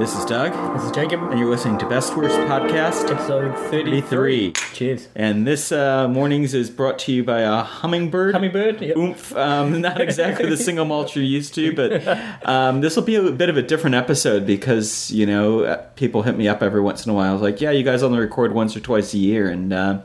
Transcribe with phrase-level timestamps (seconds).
[0.00, 1.22] This is Doug, This is Jacob.
[1.30, 4.00] and you're listening to Best Worst Podcast Episode 33.
[4.00, 4.52] 33.
[4.72, 5.08] Cheers.
[5.14, 8.32] And this uh, morning's is brought to you by a hummingbird.
[8.34, 8.80] Hummingbird.
[8.80, 8.96] Yep.
[8.96, 9.36] Oomph.
[9.36, 12.02] Um, not exactly the single malt you're used to, but
[12.48, 16.22] um, this will be a bit of a different episode because, you know, uh, people
[16.22, 17.36] hit me up every once in a while.
[17.36, 19.50] Like, yeah, you guys only record once or twice a year.
[19.50, 20.00] And uh,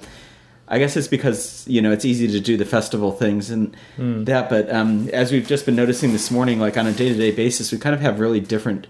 [0.68, 4.26] I guess it's because, you know, it's easy to do the festival things and Hmm.
[4.26, 4.50] that.
[4.50, 7.32] But um, as we've just been noticing this morning, like on a day to day
[7.32, 8.88] basis, we kind of have really different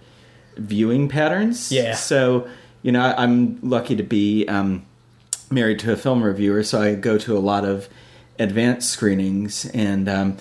[0.57, 1.71] viewing patterns.
[1.71, 1.95] Yeah.
[1.95, 2.47] So,
[2.81, 4.85] you know, I'm lucky to be um,
[5.49, 7.89] married to a film reviewer, so I go to a lot of
[8.39, 10.37] advanced screenings, and um,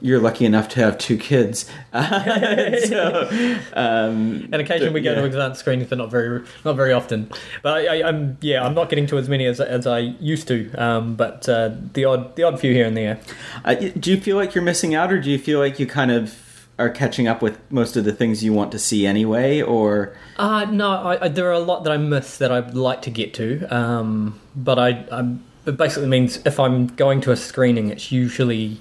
[0.00, 1.64] you're lucky enough to have two kids.
[1.92, 3.28] so,
[3.72, 5.20] um, And occasionally we go yeah.
[5.20, 7.30] to advanced screenings, but not very, not very often.
[7.62, 10.46] But I, I, I'm, yeah, I'm not getting to as many as, as I used
[10.48, 10.70] to.
[10.74, 13.20] Um, but uh, the odd, the odd few here and there.
[13.64, 16.10] Uh, do you feel like you're missing out, or do you feel like you kind
[16.10, 16.32] of
[16.78, 19.60] are catching up with most of the things you want to see anyway?
[19.60, 23.02] Or Uh, no, I, I, there are a lot that I miss that I'd like
[23.02, 23.66] to get to.
[23.74, 28.78] Um, but I, I'm, it basically means if I'm going to a screening, it's usually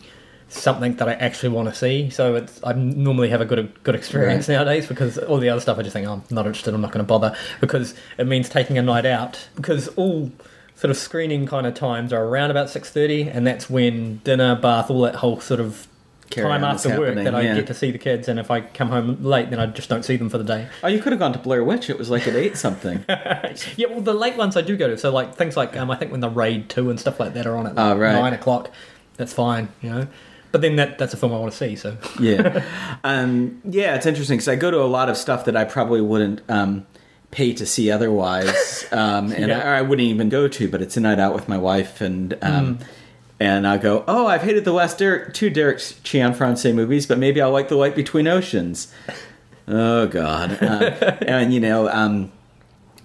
[0.50, 2.10] something that I actually want to see.
[2.10, 5.78] So it's I normally have a good good experience nowadays because all the other stuff
[5.78, 6.74] I just think oh, I'm not interested.
[6.74, 10.32] I'm not going to bother because it means taking a night out because all
[10.76, 14.56] sort of screening kind of times are around about six thirty, and that's when dinner,
[14.56, 15.87] bath, all that whole sort of.
[16.30, 17.56] Carry time after work that I yeah.
[17.56, 20.04] get to see the kids, and if I come home late, then I just don't
[20.04, 20.68] see them for the day.
[20.84, 21.90] oh, you could have gone to Blair Witch.
[21.90, 23.06] It was like at eight something.
[23.76, 24.98] Yeah, well, the late ones I do go to.
[24.98, 27.46] So, like things like um, I think when the Raid Two and stuff like that
[27.48, 28.14] are on at like, Oh, right.
[28.14, 28.72] nine o'clock,
[29.16, 30.08] that's fine, you know.
[30.52, 31.76] But then that that's a film I want to see.
[31.76, 32.64] So, yeah,
[33.04, 36.02] um, yeah, it's interesting because I go to a lot of stuff that I probably
[36.02, 36.86] wouldn't um,
[37.32, 39.60] pay to see otherwise, um, and Yeah.
[39.60, 40.70] I, I wouldn't even go to.
[40.70, 42.80] But it's a night out with my wife, and um,
[43.40, 47.42] and I go, oh, I've hated the last Derek, two Derek Cianfrance movies, but maybe
[47.42, 48.92] I'll like The Light Between Oceans.
[49.68, 51.90] Oh God, uh, and you know.
[51.90, 52.32] Um,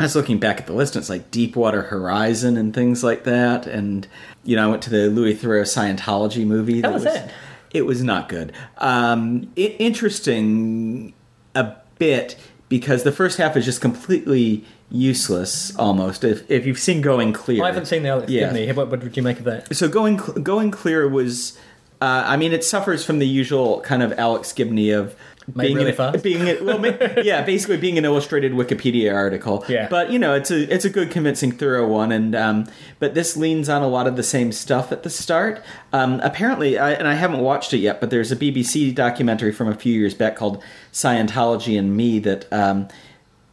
[0.01, 3.25] I was looking back at the list, and it's like Deepwater Horizon and things like
[3.25, 3.67] that.
[3.67, 4.09] And
[4.43, 6.81] you know, I went to the Louis Theroux Scientology movie.
[6.81, 7.31] How was that?
[7.71, 8.53] It was not good.
[8.79, 11.15] Um, it, interesting
[11.55, 12.37] a bit
[12.69, 16.23] because the first half is just completely useless, almost.
[16.25, 18.53] If if you've seen Going Clear, I haven't seen the Alex Yeah.
[18.53, 18.71] Gibney.
[18.73, 19.75] What, what did you make of that?
[19.75, 21.59] so going going clear was
[22.01, 25.15] uh, i mean it suffers from the usual kind of alex gibney of
[25.55, 26.23] Made being really an- fast.
[26.23, 26.85] being well,
[27.25, 29.89] yeah basically being an illustrated wikipedia article Yeah.
[29.89, 32.67] but you know it's a it's a good convincing thorough one and um,
[32.99, 36.79] but this leans on a lot of the same stuff at the start um, apparently
[36.79, 39.93] I, and i haven't watched it yet but there's a bbc documentary from a few
[39.99, 42.89] years back called scientology and me that um,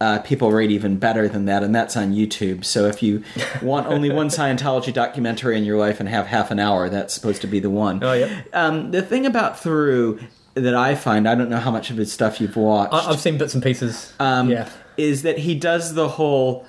[0.02, 2.64] uh, people rate even better than that, and that's on YouTube.
[2.64, 3.24] So if you
[3.62, 7.42] want only one Scientology documentary in your life and have half an hour, that's supposed
[7.42, 8.04] to be the one.
[8.04, 8.42] Oh, yeah.
[8.54, 10.22] Um, the thing about Theroux
[10.56, 13.20] that I find, I don't know how much of his stuff you've watched, I, I've
[13.20, 14.14] seen bits and pieces.
[14.20, 16.66] um, yeah, is that he does the whole.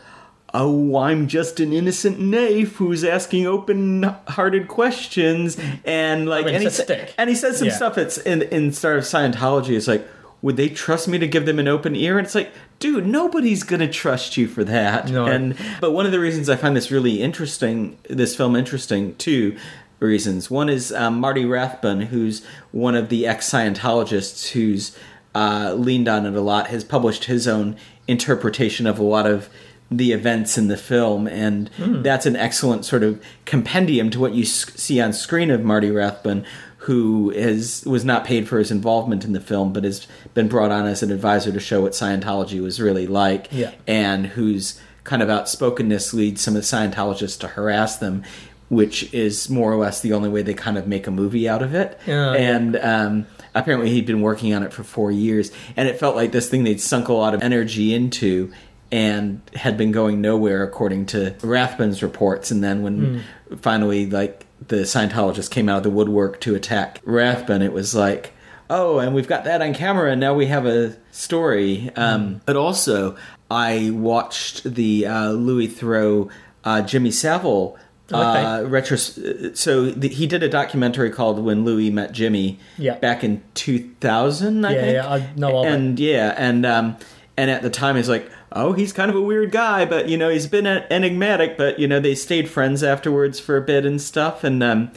[0.53, 6.71] Oh, I'm just an innocent knave who's asking open-hearted questions, and like, mean, and, he,
[6.71, 7.15] sa- stick.
[7.19, 7.75] and he says some Yeah.
[7.77, 9.77] stuff that's in in start of Scientology.
[9.77, 10.07] It's like,
[10.43, 12.19] would they trust me to give them an open ear?
[12.19, 15.09] And it's like, dude, nobody's gonna trust you for that.
[15.09, 15.27] No.
[15.27, 19.57] And but one of the reasons I find this really interesting, this film interesting, two
[20.01, 20.51] reasons.
[20.51, 24.97] One is um, Marty Rathbun, who's one of the ex Scientologists who's
[25.35, 27.77] uh, leaned on it a lot, has published his own
[28.09, 29.49] interpretation of a lot of
[29.91, 31.69] the events in the film, and
[32.03, 36.45] that's an excellent sort of compendium to what you see on screen of Marty Rathbun,
[36.91, 40.73] who is was not paid for his involvement in the film, but has been brought
[40.73, 43.71] on as an advisor to show what Scientology was really like, Yeah.
[43.87, 48.25] and whose kind of outspokenness leads some of the Scientologists to harass them,
[48.69, 51.63] which is more or less the only way they kind of make a movie out
[51.63, 51.97] of it.
[52.09, 56.17] Yeah, and um, apparently he'd been working on it for four years, and it felt
[56.17, 58.51] like this thing they'd sunk a lot of energy into.
[58.93, 62.51] And had been going nowhere, according to Rathbun's reports.
[62.51, 63.23] And then when
[63.61, 68.33] finally, like the Scientologists came out of the woodwork to attack Rathbun, it was like,
[68.69, 71.91] oh, and we've got that on camera, and now we have a story.
[71.97, 73.17] Um, but also,
[73.51, 76.31] I watched the uh, Louis Theroux,
[76.65, 77.77] uh, Jimmy Savile.
[78.13, 78.69] Uh, Okay.
[78.71, 82.97] retros- so the, he did a documentary called "When Louis Met Jimmy" Yeah.
[82.97, 84.65] back in 2000.
[84.65, 84.95] I Yeah, think.
[84.95, 86.97] yeah, I know and yeah, and um,
[87.37, 90.17] and at the time he's like, oh, he's kind of a weird guy, but you
[90.17, 94.01] know he's been enigmatic, but you know they stayed friends afterwards for a bit and
[94.01, 94.91] stuff, and um,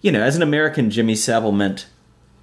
[0.00, 1.86] you know as an American, Jimmy Savile meant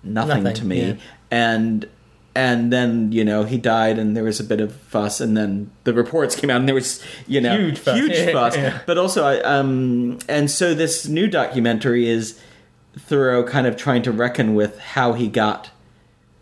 [0.03, 0.95] nothing, Nothing, to me, yeah.
[1.31, 1.89] and
[2.35, 5.71] and then you know he died, and there was a bit of fuss, and then
[5.83, 7.99] the reports came out, and there was you know Huge fuss.
[7.99, 8.79] Yeah, fuss, yeah.
[8.85, 12.39] but also I um, and so this new documentary is
[12.97, 15.71] Theroux kind of trying to reckon with how he got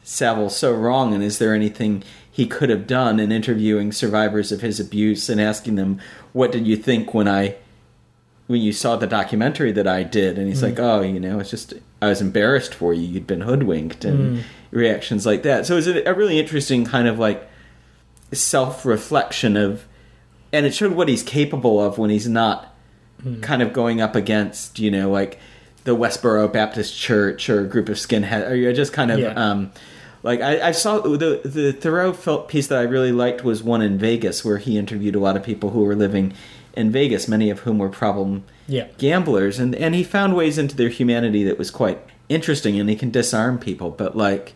[0.03, 4.61] Savile so wrong, and is there anything he could have done in interviewing survivors of
[4.61, 5.99] his abuse and asking them,
[6.31, 7.55] "What did you think when I
[8.47, 10.69] when you saw the documentary that I did?" And he's mm.
[10.69, 13.05] like, "Oh, you know, it's just I was embarrassed for you.
[13.05, 14.43] You'd been hoodwinked," and mm.
[14.71, 15.65] reactions like that.
[15.65, 17.49] So it was a, really interesting kind of like
[18.31, 19.85] self reflection of,
[20.53, 22.73] and it showed what he's capable of when he's not
[23.23, 23.41] mm.
[23.41, 25.39] kind of going up against, you know, like
[25.83, 29.33] the Westboro Baptist Church or a group of skinhead, or you're just kind of, Yeah.
[29.33, 29.71] um,
[30.23, 33.81] like I, I saw the the Theroux fil- piece that I really liked was one
[33.81, 36.33] in Vegas where he interviewed a lot of people who were living
[36.75, 38.87] in Vegas, many of whom were problem Yeah.
[38.97, 42.95] gamblers, and and he found ways into their humanity that was quite interesting, and he
[42.95, 44.53] can disarm people, but like.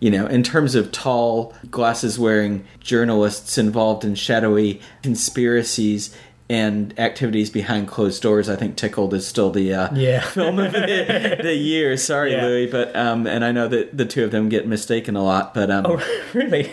[0.00, 6.14] You know, in terms of tall, glasses wearing journalists involved in shadowy conspiracies
[6.50, 10.20] and activities behind closed doors, I think Tickled is still the uh, Yeah.
[10.24, 11.96] film of the, the year.
[11.96, 12.44] Sorry, Yeah.
[12.44, 15.54] Louis, but um, and I know that the two of them get mistaken a lot,
[15.54, 16.72] but um, Oh, really?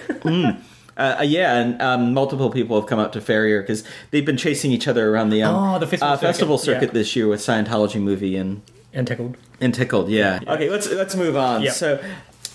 [0.98, 4.72] uh, yeah, and um, multiple people have come up to Farrier because they've been chasing
[4.72, 6.94] each other around the um, Oh, the festival uh, festival circuit, circuit yeah.
[7.00, 8.62] this year with Scientology movie and
[8.94, 9.38] and tickled.
[9.62, 10.10] and tickled.
[10.10, 10.40] Yeah.
[10.48, 11.62] Okay, let's let's move on.
[11.62, 11.72] Yeah.
[11.72, 12.04] So.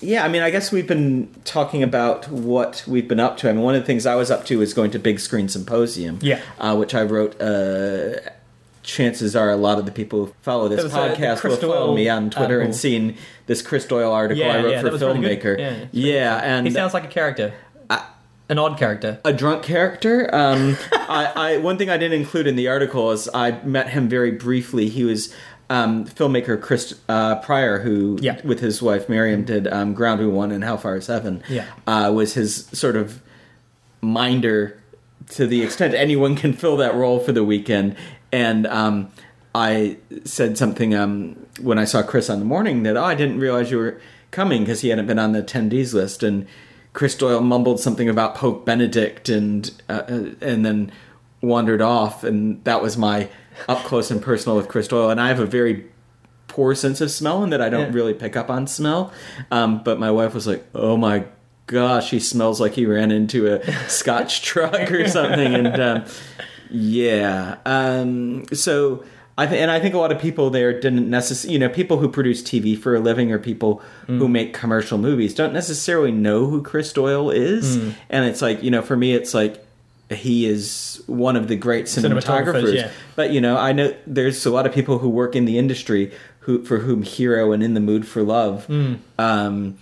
[0.01, 3.49] Yeah, I mean, I guess we've been talking about what we've been up to.
[3.49, 5.49] I mean, one of the things I was up to is going to Big Screen
[5.49, 6.41] Symposium, Yeah.
[6.59, 7.39] uh, which I wrote.
[7.41, 8.19] Uh,
[8.83, 12.07] chances are a lot of the people who follow this uh, podcast will follow me
[12.07, 15.19] on Twitter and seen this Chris Doyle article I wrote yeah, for was really.
[15.19, 15.59] Filmmaker.
[15.59, 17.53] Yeah, yeah, and He sounds like a character.
[18.49, 19.19] An odd character.
[19.25, 20.33] a drunk character.
[20.33, 24.07] Um, I, I one thing I didn't include in the article is I met him
[24.07, 24.87] very briefly.
[24.87, 25.35] He was
[25.69, 28.39] um, filmmaker Chris uh, Pryor, who Yeah.
[28.45, 31.43] with his wife Miriam did um, Ground We Won and How Far Is Heaven.
[31.49, 31.65] Yeah.
[31.85, 33.21] uh, was his sort of
[34.01, 34.81] minder
[35.31, 37.95] to the extent anyone can fill that role for the weekend.
[38.31, 39.09] And um,
[39.53, 43.39] I said something um, when I saw Chris on the morning that oh I didn't
[43.39, 43.99] realize you were
[44.31, 46.45] coming because he hadn't been on the attendees list and.
[46.93, 50.91] Chris Doyle mumbled something about Pope Benedict and uh, uh, and then
[51.41, 53.29] wandered off, and that was my
[53.67, 55.09] up close and personal with Chris Doyle.
[55.09, 55.85] And I have a very
[56.47, 57.93] poor sense of smell, and that I don't Yeah.
[57.93, 59.11] really pick up on smell.
[59.51, 61.25] Um, but my wife was like, "Oh my
[61.67, 66.05] gosh, he smells like he ran into a Scotch truck or something," and um,
[66.71, 67.57] yeah.
[67.65, 69.03] Um, so
[69.37, 71.97] I th- and I think a lot of people there didn't necessarily, you know, people
[71.97, 76.47] who produce TV for a living or people who make commercial movies don't necessarily know
[76.47, 77.75] who Chris Doyle is.
[78.09, 79.63] And it's like, you know, for me, it's like
[80.09, 82.73] he is one of the great Cinematographers, cinematographers.
[82.75, 82.91] yeah.
[83.15, 86.11] But you know, I know there's a lot of people who work in the industry
[86.39, 88.69] who for whom Hero and In the Mood for Love,
[89.19, 89.77] um,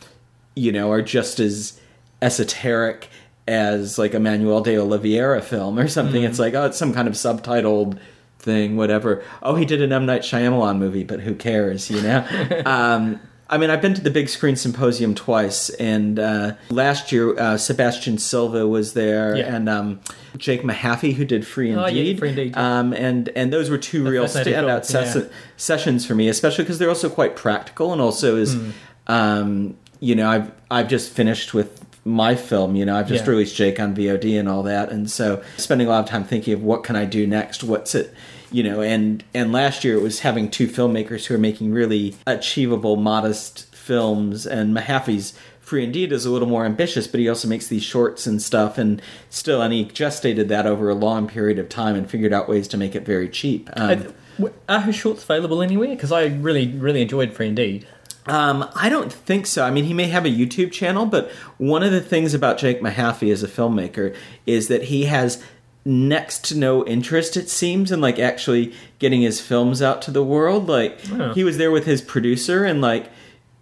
[0.56, 1.80] you know, are just as
[2.22, 3.08] esoteric
[3.48, 6.24] as like a Manoel de Oliveira film or something.
[6.24, 8.00] It's like oh, it's some kind of subtitled
[8.40, 9.24] thing, whatever.
[9.44, 12.64] Oh, he did an M Night Shyamalan movie, but who cares, you know?
[12.66, 17.38] um, I mean, I've been to the Big Screen Symposium twice, and uh, last year
[17.40, 19.56] uh, Sebastian Silva was there, Yeah.
[19.56, 20.00] and um,
[20.38, 22.14] Jake Mahaffy, who did Free Oh, Indeed.
[22.16, 22.58] yeah, Free Indeed.
[22.58, 25.22] Um, and and those were two The real standout ses- yeah.
[25.58, 28.70] sessions for me, especially because they're also quite practical, and also is, Hmm.
[29.08, 32.76] um, you know, I've I've just finished with my film.
[32.76, 35.90] You know, I've just released Jake on VOD and all that, and so spending a
[35.92, 37.64] lot of time thinking of what can I do next.
[37.64, 38.14] What's it?
[38.56, 42.16] You know, and and last year it was having two filmmakers who are making really
[42.26, 45.34] achievable, modest films, and Mahaffy's.
[45.60, 48.78] Free Indeed is a little more ambitious, but he also makes these shorts and stuff,
[48.78, 52.48] and still, and he gestated that over a long period of time and figured out
[52.48, 53.70] ways to make it very cheap.
[53.74, 55.90] Um, w- Are his shorts available anywhere?
[55.90, 57.86] Because I really, really enjoyed Free Indeed.
[58.28, 59.64] Um, I don't think so.
[59.66, 62.80] I mean, he may have a YouTube channel, but one of the things about Jake
[62.82, 65.44] Mahaffey as a filmmaker is that he has
[65.86, 70.24] next to no interest, it seems, in like actually getting his films out to the
[70.24, 70.68] world.
[70.68, 71.34] Like Oh.
[71.34, 73.10] he was there with his producer, and like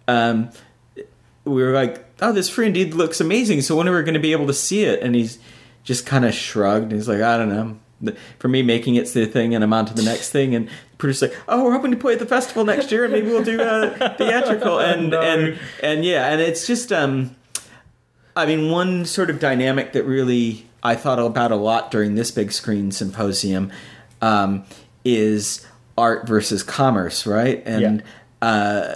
[0.08, 0.50] um,
[1.44, 4.20] we were like, "Oh, this free indeed looks amazing." So when are we going to
[4.20, 5.02] be able to see it?
[5.02, 5.38] And he's
[5.82, 6.92] just kind of shrugged.
[6.92, 7.78] He's like, "I don't know."
[8.38, 10.54] For me, making it's the thing, and I'm on to the next thing.
[10.54, 13.12] And the producer's like, "Oh, we're hoping to play at the festival next year, and
[13.12, 15.20] maybe we'll do a theatrical." And No.
[15.22, 17.34] and and yeah, and it's just um,
[18.36, 22.30] I mean, one sort of dynamic that really I thought about a lot during this
[22.30, 23.72] big screen symposium
[24.20, 24.64] um,
[25.04, 27.62] is art versus commerce, right?
[27.64, 28.02] And
[28.42, 28.94] uh,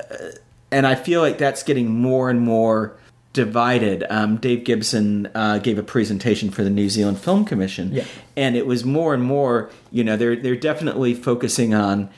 [0.70, 2.96] and I feel like that's getting more and more
[3.32, 4.04] divided.
[4.10, 8.04] Um, Dave Gibson uh, gave a presentation for the New Zealand Film Commission, Yeah.
[8.36, 9.70] and it was more and more.
[9.90, 12.10] You know, they're they're definitely focusing on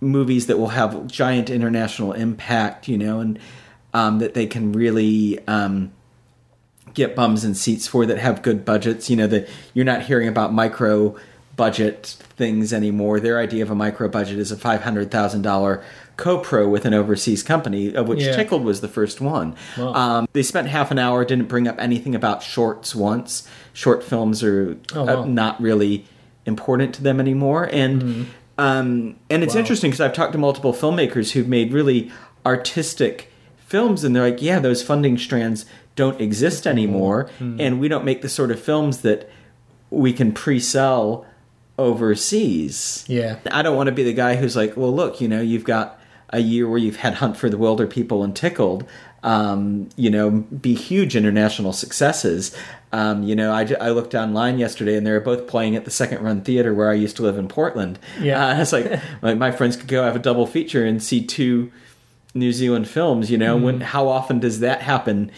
[0.00, 2.88] movies that will have giant international impact.
[2.88, 3.38] You know, and
[3.92, 5.38] um, that they can really.
[5.46, 5.92] Um,
[6.94, 9.08] get bums and seats for that have good budgets.
[9.10, 11.16] You know that you're not hearing about micro
[11.56, 13.18] budget things anymore.
[13.20, 15.82] Their idea of a micro budget is a five hundred thousand dollar
[16.16, 18.34] co-pro with an overseas company, of which Yeah.
[18.34, 19.54] Tickled was the first one.
[19.76, 19.92] Wow.
[19.94, 23.46] Um, they spent half an hour, didn't bring up anything about shorts once.
[23.72, 25.24] Short films are Oh, uh, wow.
[25.24, 26.06] not really
[26.46, 28.26] important to them anymore, and
[28.56, 29.60] um, and it's Wow.
[29.60, 32.10] interesting because I've talked to multiple filmmakers who've made really
[32.46, 33.30] artistic
[33.66, 35.66] films, and they're like, yeah, those funding strands
[35.98, 39.28] don't exist anymore, and we don't make the sort of films that
[39.90, 41.26] we can pre-sell
[41.76, 43.04] overseas.
[43.08, 43.40] Yeah.
[43.50, 45.98] I don't want to be the guy who's like, well, look, you know, you've got
[46.30, 48.84] a year where you've had Hunt for the Wilderpeople and Tickled,
[49.24, 52.54] um, you know, be huge international successes.
[52.92, 55.90] Um, you know, I, I looked online yesterday and they were both playing at the
[55.90, 57.98] Second Run Theater where I used to live in Portland.
[58.20, 58.46] Yeah.
[58.46, 61.72] Uh, it's like, like my friends could go have a double feature and see two
[62.34, 63.30] New Zealand films.
[63.30, 65.30] You know, when how often does that happen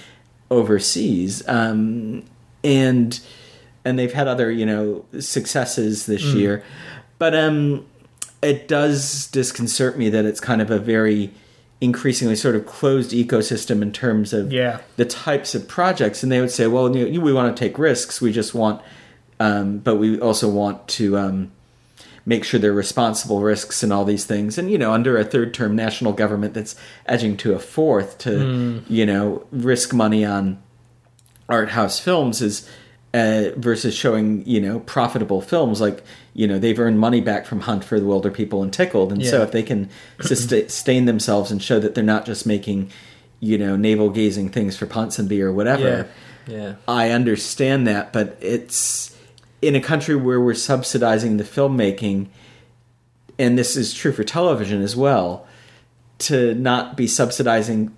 [0.50, 1.46] overseas?
[1.48, 2.24] Um,
[2.64, 3.18] and
[3.84, 6.62] and they've had other you know successes this year,
[7.18, 7.86] but um,
[8.42, 11.32] it does disconcert me that it's kind of a very
[11.80, 14.80] increasingly sort of closed ecosystem in terms of Yeah.
[14.96, 17.78] the types of projects and they would say well you know, we want to take
[17.78, 18.82] risks we just want
[19.38, 21.50] um, but we also want to um,
[22.30, 24.56] make sure they're responsible risks and all these things.
[24.58, 26.74] And you know under a third term national government that's
[27.06, 30.62] edging to a fourth to you know risk money on
[31.48, 32.68] art house films is
[33.12, 35.80] uh, versus showing you know profitable films.
[35.80, 39.22] Like you know they've earned money back from Hunt for the Wilderpeople and Tickled, and
[39.26, 42.90] so if they can sustain sustain themselves and show that they're not just making
[43.40, 45.88] you know navel gazing things for Ponsonby or whatever,
[46.46, 46.56] Yeah.
[46.56, 46.74] Yeah.
[46.86, 49.16] I understand that, but it's
[49.62, 52.28] in a country where we're subsidizing the filmmaking,
[53.38, 55.46] and this is true for television as well,
[56.18, 57.94] to not be subsidizing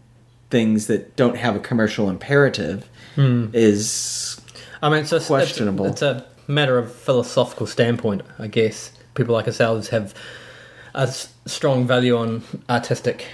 [0.51, 3.47] things that don't have a commercial imperative hmm.
[3.53, 4.41] is
[4.83, 5.87] I mean, it's just Questionable.
[5.87, 8.91] It's, it's a matter of philosophical standpoint, I guess.
[9.15, 10.15] People like ourselves have
[10.95, 11.07] a
[11.47, 13.27] strong value on artistic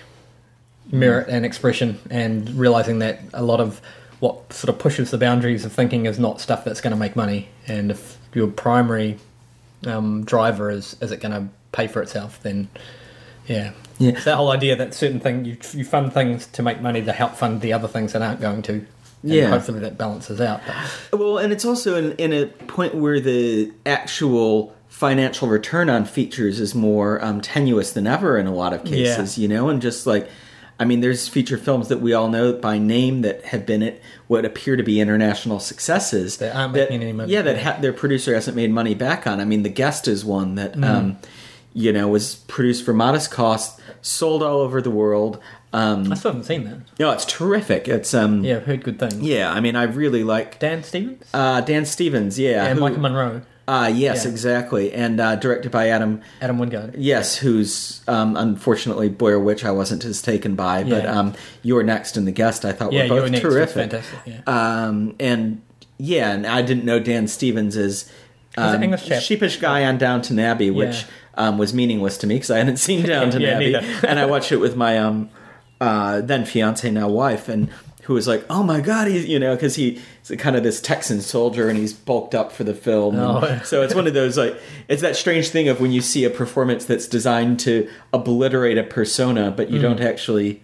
[0.91, 1.35] merit hmm.
[1.35, 3.81] and expression, and realizing that a lot of
[4.21, 7.15] what sort of pushes the boundaries of thinking is not stuff that's going to make
[7.15, 7.49] money.
[7.67, 9.19] And if your primary
[9.87, 12.69] um, driver is is it going to pay for itself, then
[13.47, 13.73] yeah.
[13.99, 14.13] Yeah.
[14.13, 17.13] It's that whole idea that certain thing you you fund things to make money to
[17.13, 18.87] help fund the other things that aren't going to.
[19.23, 19.51] Yeah.
[19.51, 20.61] Hopefully that balances out.
[21.11, 26.05] But, Well, and it's also in, in a point where the actual financial return on
[26.05, 29.43] features is more um, tenuous than ever in a lot of cases, yeah.
[29.43, 30.29] you know, and just like,
[30.81, 34.01] I mean, there's feature films that we all know by name that have been at
[34.29, 37.33] what appear to be international successes That aren't that- making any money.
[37.33, 39.41] Yeah, that ha- their producer hasn't made money back on.
[39.41, 40.85] I mean, The Guest is one that, Mm.
[40.85, 41.17] um,
[41.75, 45.39] you know, was produced for modest cost, sold all over the world.
[45.73, 46.79] Um, I still haven't seen that.
[46.99, 47.89] no, it's terrific.
[47.89, 49.17] It's um, Yeah, I've heard good things.
[49.21, 49.53] yeah.
[49.53, 52.39] I mean, I really like Dan Stevens uh, Dan Stevens.
[52.39, 54.31] Yeah, and who- Maika Monroe, uh, yes, Yeah.
[54.33, 54.93] exactly.
[54.93, 56.95] And uh, directed by Adam, Adam Wingard.
[56.99, 61.19] yes, who's um, unfortunately Blair Witch I wasn't as taken by, but Yeah.
[61.19, 63.75] um, You're Next and The Guest I thought Yeah, were both terrific.
[63.93, 64.41] fantastic, yeah.
[64.47, 65.61] Um, and
[65.99, 68.11] yeah, and I didn't know Dan Stevens is
[68.57, 72.79] um, sheepish guy on Downton Abbey, which um, was meaningless to me because I hadn't
[72.79, 75.29] seen Downton Abbey, and I watched it with my um,
[75.81, 77.69] uh, then fiance, now wife, and
[78.09, 80.01] who was like, "Oh my god, he's you know," because he's
[80.39, 83.17] kind of this Texan soldier and he's bulked up for the film.
[83.19, 83.63] Oh, yeah.
[83.63, 86.31] so it's one of those like it's that strange thing of when you see a
[86.31, 90.63] performance that's designed to obliterate a persona, but you don't actually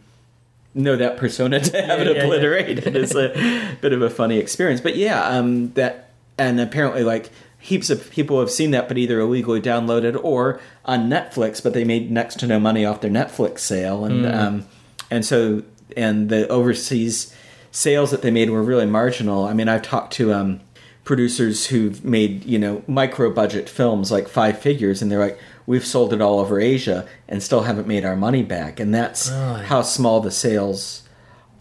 [0.74, 2.04] know that persona to have Mm.
[2.04, 2.24] Yeah, it yeah, yeah.
[2.24, 2.96] obliterated.
[2.96, 7.90] It's a bit of a funny experience, but yeah, um, that and apparently like heaps
[7.90, 12.10] of people have seen that, but either illegally downloaded or on Netflix, but they made
[12.10, 14.34] next to no money off their Netflix sale, and Mm.
[14.34, 14.66] um,
[15.10, 15.62] and so
[15.96, 17.34] and the overseas
[17.70, 19.44] sales that they made were really marginal.
[19.44, 20.60] I mean, I've talked to um,
[21.04, 25.84] producers who've made you know micro budget films like five figures, and they're like, we've
[25.86, 29.64] sold it all over Asia and still haven't made our money back, and that's Right.
[29.64, 31.02] how small the sales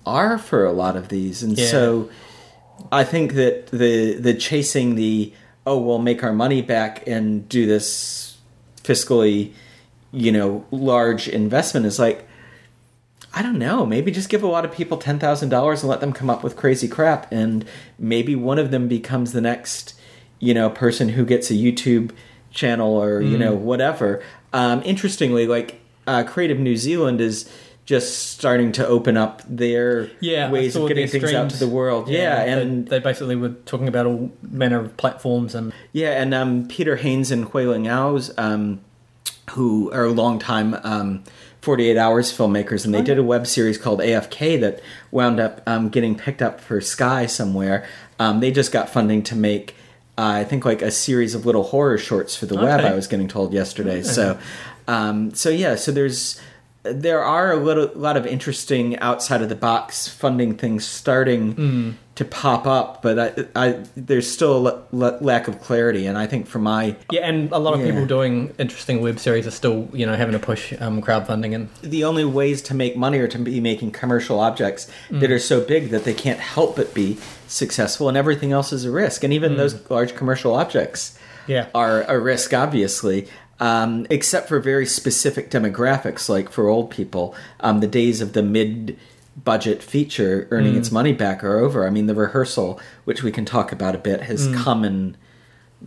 [0.05, 1.67] are for a lot of these, and Yeah.
[1.67, 2.09] so
[2.91, 5.33] I think that the the chasing the
[5.65, 8.35] oh we'll make our money back and do this
[8.83, 9.51] fiscally
[10.11, 12.27] you know large investment is like
[13.33, 15.99] I don't know maybe just give a lot of people ten thousand dollars and let
[16.01, 17.65] them come up with crazy crap and
[17.97, 19.95] maybe one of them becomes the next
[20.39, 22.11] you know person who gets a YouTube
[22.51, 24.21] channel or you know whatever.
[24.53, 27.49] Um, interestingly, like uh, Creative New Zealand is
[27.85, 32.07] just starting to open up their Yeah, ways of getting things out to the world.
[32.07, 36.33] Yeah, they- and they, basically were talking about all manner of platforms and yeah, and
[36.33, 38.79] um, Peter Haynes and Huiling Ao's, um,
[39.51, 41.23] who are longtime um,
[41.63, 45.87] 48 Hours filmmakers, and they did a web series called AFK that wound up um,
[45.87, 47.87] getting picked up for Sky somewhere.
[48.19, 49.75] Um, they just got funding to make
[50.17, 52.81] I think like a series of little horror shorts for the web.
[52.81, 54.03] I was getting told yesterday.
[54.03, 54.37] So,
[54.87, 55.75] um, so yeah.
[55.75, 56.39] So there's
[56.83, 62.25] there are a little lot of interesting outside of the box funding things starting to
[62.25, 66.45] pop up, but I, I there's still a l- lack of clarity, and I think
[66.45, 67.87] for my Yeah, and a lot of Yeah.
[67.91, 71.69] people doing interesting web series are still, you know, having to push um, crowdfunding and
[71.81, 75.21] the only ways to make money are to be making commercial objects Mm.
[75.21, 78.83] that are so big that they can't help but be successful, and everything else is
[78.85, 79.23] a risk.
[79.23, 81.49] And even those large commercial objects Mm.
[81.49, 81.65] Yeah.
[81.75, 83.27] are a risk, obviously.
[83.59, 88.43] Um, except for very specific demographics, like for old people, um, the days of the
[88.43, 90.77] mid-budget feature earning Mm.
[90.77, 91.85] its money back are over.
[91.87, 95.15] I mean, the rehearsal, which we can talk about a bit, has come and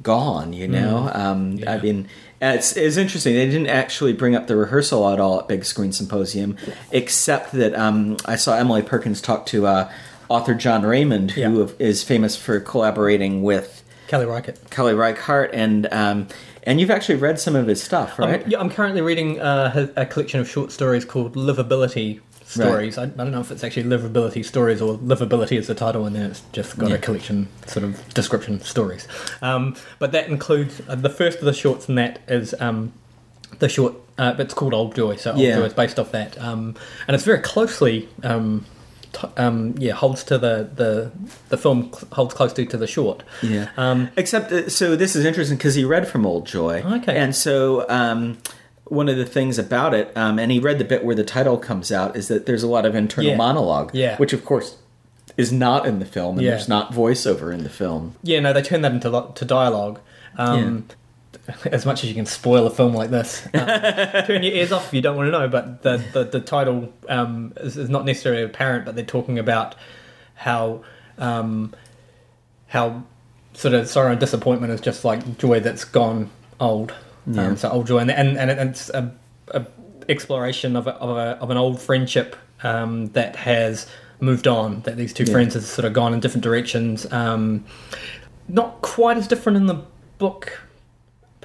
[0.03, 0.53] gone.
[0.53, 1.83] You know, um, I Mm.
[1.83, 2.09] Mean,
[2.41, 3.35] it's, it's interesting.
[3.35, 6.57] They didn't actually bring up the rehearsal at all at Big Screen Symposium,
[6.93, 9.91] except that um, I saw Emily Perkins talk to uh,
[10.29, 11.67] author Jon Raymond, who Yeah.
[11.79, 14.71] is famous for collaborating with Kelly Reichardt.
[14.71, 16.29] Kelly Reichardt, and um,
[16.67, 18.43] and you've actually read some of his stuff, right?
[18.45, 22.99] Um, yeah, I'm currently reading uh, a collection of short stories called Livability Stories.
[22.99, 26.15] I, I don't know if it's actually Livability Stories or Livability is the title, and
[26.15, 26.97] then it's just got Yeah.
[26.97, 29.09] a collection sort of description stories.
[29.43, 32.93] Um, but that includes uh, the first of the shorts, in that is um,
[33.59, 33.95] the short.
[34.19, 35.57] Uh, it's called Old Joy, so Old Yeah.
[35.57, 36.75] Joy is based off that, um,
[37.07, 38.09] and it's very closely.
[38.23, 38.65] Um,
[39.37, 41.11] um, yeah, holds to the, the
[41.49, 43.23] the film holds closely to the short.
[43.43, 43.69] Yeah.
[43.77, 46.83] Um, Except, uh, so this is interesting because he read from Old Joy.
[46.83, 47.17] Okay.
[47.17, 48.39] And so um,
[48.85, 51.59] one of the things about it, um, and he read the bit where the title
[51.59, 53.37] comes out, is that there's a lot of internal Yeah.
[53.37, 53.91] monologue.
[53.95, 54.17] Yeah.
[54.17, 54.77] Which, of course,
[55.37, 56.53] is not in the film, and Yeah.
[56.53, 58.15] there's not voiceover in the film.
[58.23, 60.01] Yeah, no, they turn that into to dialogue.
[60.39, 60.87] Um,
[61.67, 63.53] As much as you can spoil a film like this, um,
[64.27, 65.49] turn your ears off if you don't want to know.
[65.49, 69.75] But the the, the title um, is, is not necessarily apparent, but they're talking about
[70.35, 70.83] how
[71.19, 71.73] um,
[72.69, 73.05] how
[73.55, 76.93] sort of sorrow and disappointment is just like joy that's gone old.
[77.27, 77.47] Yeah.
[77.47, 79.15] Um, so old joy, and and, and it's a,
[79.49, 79.67] a
[80.09, 83.87] exploration of a, of, a, of an old friendship um, that has
[84.21, 84.81] moved on.
[84.83, 85.33] That these two Yeah.
[85.33, 87.11] friends have sort of gone in different directions.
[87.13, 87.65] Um,
[88.49, 89.83] not quite as different in the
[90.19, 90.61] book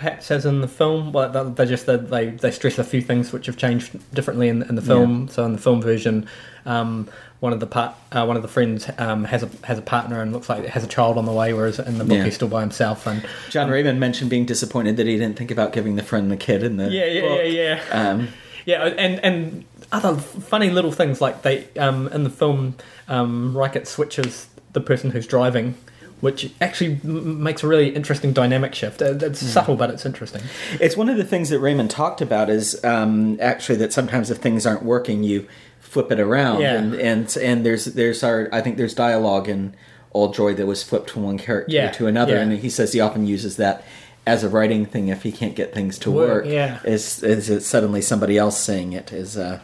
[0.02, 3.32] perhaps as in the film but they- just they, they they stress a few things
[3.32, 6.28] which have changed differently in, in the film so in the film version
[6.66, 7.08] um,
[7.40, 10.22] one of the part uh, one of the friends um, has a has a partner
[10.22, 12.24] and looks like has a child on the way whereas in the book Yeah.
[12.26, 15.72] he's still by himself and Jon Raymond mentioned being disappointed that he didn't think about
[15.72, 17.40] giving the friend the kid in the yeah yeah book.
[17.44, 18.28] yeah yeah Um,
[18.66, 20.16] Yeah, and and other
[20.52, 22.76] funny little things like they um, in the film,
[23.08, 25.74] um, Reichardt switches the person who's driving,
[26.22, 29.02] which actually m- makes a really interesting dynamic shift.
[29.02, 30.42] It's subtle, but it's interesting.
[30.80, 34.38] It's one of the things that Raymond talked about is um, actually that sometimes if
[34.38, 35.48] things aren't working, you
[35.80, 36.76] flip it around, Yeah.
[36.76, 39.76] and and and there's there's our I think there's dialogue in
[40.14, 42.42] Old Joy that was flipped from one character Yeah, to another, yeah.
[42.42, 43.84] and he says he often uses that
[44.28, 46.46] as a writing thing if he can't get things to work, work.
[46.46, 46.80] yeah.
[46.86, 49.60] is is it suddenly somebody else saying it is uh,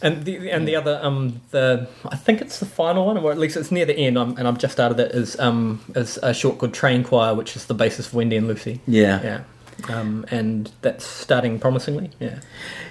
[0.00, 3.38] And the and the other um the I think it's the final one, or at
[3.38, 4.16] least it's near the end.
[4.16, 5.12] um and I'm just out of it.
[5.12, 8.46] Is um is a short called Train Choir, which is the basis for Wendy and
[8.48, 8.80] Lucy.
[8.86, 12.10] yeah Yeah, um and that's starting promisingly.
[12.20, 12.40] Yeah,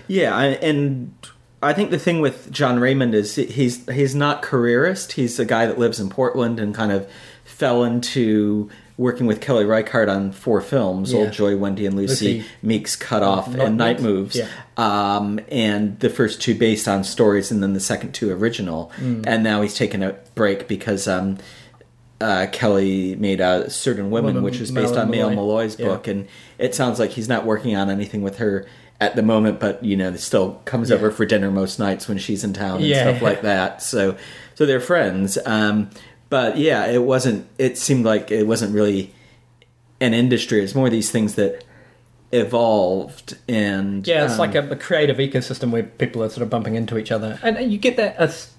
[0.07, 1.13] Yeah, I, and
[1.63, 5.13] I think the thing with Jon Raymond is he's he's not careerist.
[5.13, 7.09] He's a guy that lives in Portland and kind of
[7.45, 11.19] fell into working with Kelly Reichardt on four films: Yeah.
[11.19, 12.49] Old Joy, Wendy and Lucy, Lucy.
[12.61, 14.35] Meek's Cut Off, and Night Moves.
[14.35, 14.47] Yeah.
[14.75, 18.91] Um, and the first two based on stories, and then the second two original.
[18.97, 19.25] Mm.
[19.27, 21.07] And now he's taken a break because.
[21.07, 21.37] Um,
[22.19, 25.35] uh, Kelly made uh, Certain Women, Women, which was based on Maile Meloy.
[25.67, 25.85] Meloy's Yeah.
[25.85, 28.65] book, and it sounds like he's not working on anything with her
[28.99, 30.95] at the moment, but you know, still comes Yeah.
[30.95, 33.03] over for dinner most nights when she's in town and Yeah.
[33.03, 33.83] stuff like that.
[33.83, 34.15] So,
[34.55, 35.37] so they're friends.
[35.45, 35.91] Um,
[36.29, 37.47] but yeah, it wasn't.
[37.57, 39.13] It seemed like it wasn't really
[39.99, 40.63] an industry.
[40.63, 41.63] It's more these things that
[42.31, 46.49] evolved and Yeah, it's um, like a, a creative ecosystem where people are sort of
[46.49, 48.51] bumping into each other, and, you get that as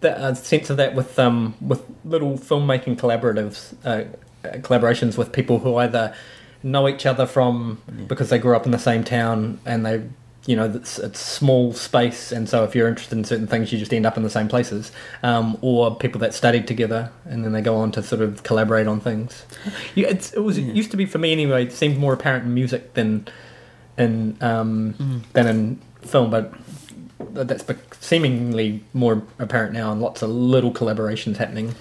[0.00, 4.04] that a sense of that with um with little filmmaking collaboratives, uh,
[4.46, 6.14] uh, collaborations with people who either
[6.62, 10.02] know each other from because they grew up in the same town and they.
[10.48, 13.78] You know, it's, it's small space, and so if you're interested in certain things, you
[13.78, 14.90] just end up in the same places.
[15.22, 18.86] Um, or people that studied together, and then they go on to sort of collaborate
[18.86, 19.44] on things.
[19.94, 21.64] You, it's, it was it used to be for me anyway.
[21.64, 23.28] It seemed more apparent in music than
[23.98, 26.54] in um, than in film, but
[27.18, 27.64] that's
[28.00, 31.74] seemingly more apparent now, and lots of little collaborations happening.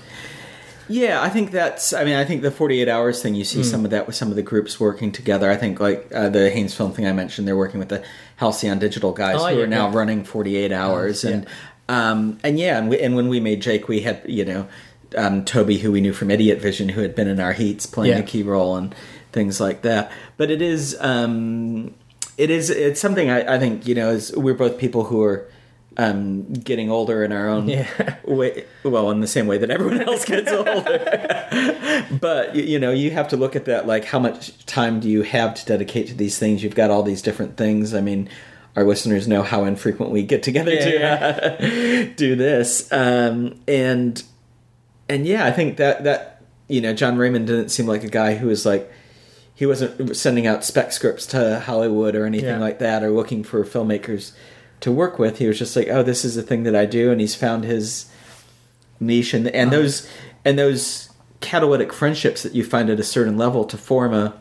[0.89, 1.93] Yeah, I think that's.
[1.93, 3.35] I mean, I think the forty-eight hours thing.
[3.35, 5.51] You see some of that with some of the groups working together.
[5.51, 7.45] I think like uh, the Haynes Film thing I mentioned.
[7.45, 8.03] They're working with the
[8.37, 9.95] Halcyon Digital guys Oh, who yeah, are now yeah.
[9.95, 11.31] running forty-eight hours, yeah.
[11.31, 11.47] and
[11.89, 14.67] um, and yeah, and, we, and when we made Jake, we had you know
[15.15, 18.17] um, Toby, who we knew from Idiot Vision, who had been in our heats, playing
[18.19, 18.95] a key role and
[19.31, 20.11] things like that.
[20.37, 21.93] But it is, um,
[22.37, 24.09] it is, it's something I, I think you know.
[24.11, 25.49] Is we're both people who are
[25.97, 27.87] um, getting older in our own Yeah.
[28.23, 28.65] way.
[28.83, 32.07] Well, in the same way that everyone else gets older.
[32.21, 33.87] but you, know, you have to look at that.
[33.87, 36.63] Like, how much time do you have to dedicate to these things?
[36.63, 37.93] You've got all these different things.
[37.93, 38.29] I mean.
[38.75, 44.21] Our listeners know how infrequent we get together Yeah, to uh, do this, um, and
[45.09, 48.35] and yeah, I think that that you know Jon Raymond didn't seem like a guy
[48.35, 48.87] who was like
[49.55, 52.59] he wasn't sending out spec scripts to Hollywood or anything Yeah.
[52.59, 54.33] like that or looking for filmmakers
[54.81, 55.39] to work with.
[55.39, 57.63] He was just like, oh, this is a thing that I do, and he's found
[57.63, 58.09] his
[58.99, 60.09] niche and and those
[60.43, 61.09] and those
[61.39, 64.33] catalytic friendships that you find at a certain level to form a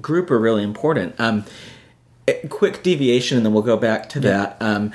[0.00, 1.14] group are really important.
[1.18, 1.44] Um,
[2.48, 4.56] quick deviation, and then we'll go back to that.
[4.60, 4.92] Um,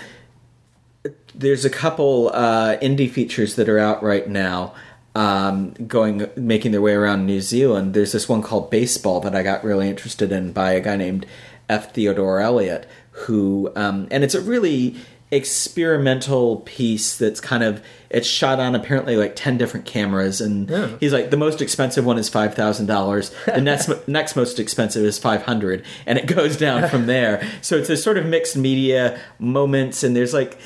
[1.35, 4.73] there's a couple uh, indie features that are out right now,
[5.15, 7.93] um, going making their way around New Zealand.
[7.93, 11.25] There's this one called Baseball that I got really interested in by a guy named
[11.69, 11.93] F.
[11.93, 14.95] Theodore Elliott, who um, and it's a really
[15.31, 20.89] experimental piece that's kind of it's shot on apparently like 10 different cameras and Yeah.
[20.99, 25.83] he's like the most expensive one is $5000 the next next most expensive is 500
[26.05, 30.15] and it goes down from there so it's a sort of mixed media moments and
[30.15, 30.57] there's like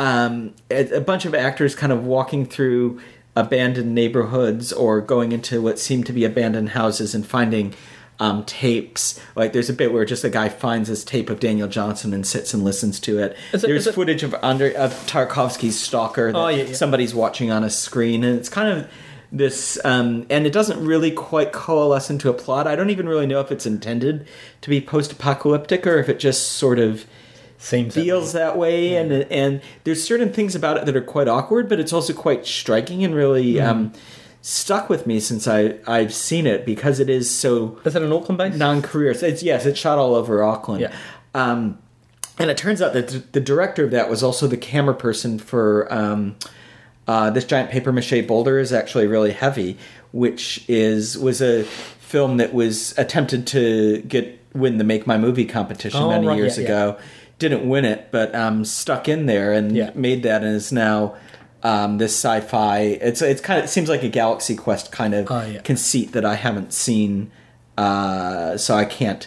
[0.00, 3.00] um, a, a bunch of actors kind of walking through
[3.36, 7.74] abandoned neighborhoods or going into what seem to be abandoned houses and finding
[8.20, 9.20] um, tapes.
[9.36, 12.26] Like there's a bit where just a guy finds this tape of Daniel Johnston and
[12.26, 13.36] sits and listens to it.
[13.52, 16.72] Is there's it- footage of under of Tarkovsky's Stalker that Oh, yeah, yeah.
[16.74, 18.90] somebody's watching on a screen, and it's kind of
[19.30, 23.26] this um, and it doesn't really quite coalesce into a plot i don't even really
[23.26, 24.26] know if it's intended
[24.62, 27.04] to be post-apocalyptic or if it just sort of
[27.58, 28.40] Seems that feels way.
[28.40, 31.92] that way and and there's certain things about it that are quite awkward but it's
[31.92, 33.92] also quite striking and really um,
[34.40, 38.12] stuck with me since I I've seen it because it is so Is it an
[38.12, 38.54] Auckland base?
[38.56, 40.92] non-career it's yes it's shot all over Auckland Yeah.
[41.34, 41.78] um,
[42.38, 45.38] and it turns out that th- the director of that was also the camera person
[45.38, 46.36] for um,
[47.08, 49.76] uh, this giant paper mache boulder is actually really heavy
[50.12, 55.44] which is was a film that was attempted to get win the make my movie
[55.44, 56.68] competition Oh, many right, years yeah, yeah.
[56.90, 56.98] ago
[57.38, 59.90] didn't win it but um, stuck in there and Yeah.
[59.94, 61.16] made that and is now
[61.62, 65.30] um, this sci-fi it's it's kind of it seems like a galaxy quest kind of
[65.30, 65.60] Oh, yeah.
[65.62, 67.30] conceit that I haven't seen,
[67.76, 69.26] uh, so I can't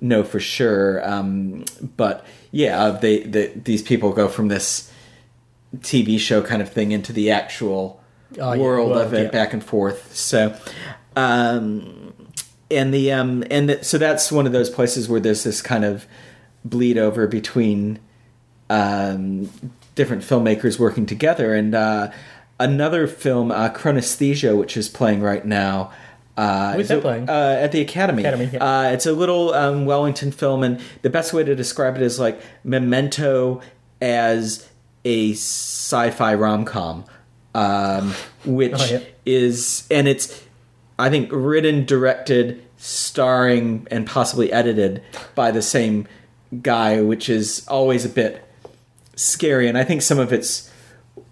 [0.00, 1.04] know for sure.
[1.08, 1.64] Um,
[1.96, 4.90] but yeah, uh, they, they these people go from this
[5.78, 8.00] TV show kind of thing into the actual
[8.38, 9.30] Oh, yeah, world of it, yeah.
[9.30, 10.14] back and forth.
[10.14, 10.56] So,
[11.16, 12.14] um,
[12.70, 15.84] and the um, and the, so that's one of those places where there's this kind
[15.84, 16.06] of
[16.64, 17.98] bleed over between
[18.70, 19.50] um,
[19.94, 21.54] different filmmakers working together.
[21.54, 22.10] And uh,
[22.58, 25.90] another film, uh, Chronesthesia, which is playing right now.
[26.36, 27.28] Uh, Where's that playing?
[27.28, 28.22] Uh, at the Academy.
[28.22, 28.64] Academy, yeah.
[28.64, 32.18] uh, it's a little um, Wellington film, and the best way to describe it is
[32.18, 33.60] like Memento
[34.00, 34.66] as
[35.04, 37.04] a sci-fi rom-com,
[37.54, 38.14] um,
[38.46, 39.00] which Oh, yeah.
[39.26, 40.42] is and it's
[40.98, 45.02] I think written, directed, starring, and possibly edited
[45.34, 46.06] by the same
[46.62, 48.42] guy, which is always a bit
[49.24, 49.68] scary.
[49.68, 50.70] And I think some of it's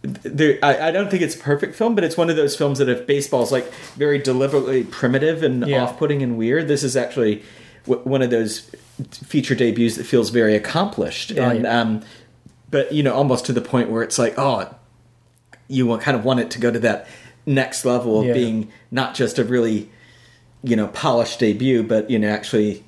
[0.02, 0.58] there.
[0.62, 2.88] I, I don't think it's a perfect film, but it's one of those films that
[2.88, 5.82] if baseball's like very deliberately primitive and Yeah.
[5.84, 7.42] off-putting and weird, this is actually
[7.86, 8.70] w- one of those
[9.12, 11.32] feature debuts that feels very accomplished.
[11.36, 11.80] Oh, and yeah.
[11.80, 12.02] um,
[12.70, 14.74] but you know, almost to the point where it's like, oh,
[15.68, 17.06] you kind of want it to go to that
[17.46, 18.32] next level of Yeah.
[18.34, 19.88] being not just a really
[20.62, 22.84] you know polished debut but you know actually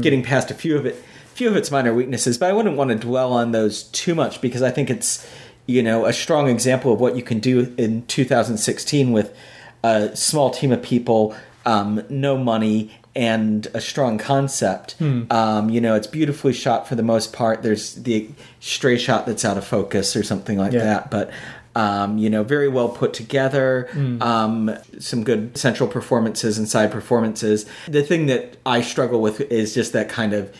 [0.00, 0.96] getting past a few of it
[1.42, 4.40] few of its minor weaknesses but i wouldn't want to dwell on those too much
[4.40, 5.26] because i think it's
[5.66, 9.34] you know a strong example of what you can do in 2016 with
[9.82, 11.34] a small team of people
[11.66, 14.94] um, no money and a strong concept
[15.30, 18.28] um, you know it's beautifully shot for the most part there's the
[18.60, 20.84] stray shot that's out of focus or something like Yeah.
[20.84, 21.30] that but
[21.74, 23.88] um, you know, very well put together.
[24.20, 27.64] Um, some good central performances and side performances.
[27.88, 30.54] The thing that I struggle with is just that kind of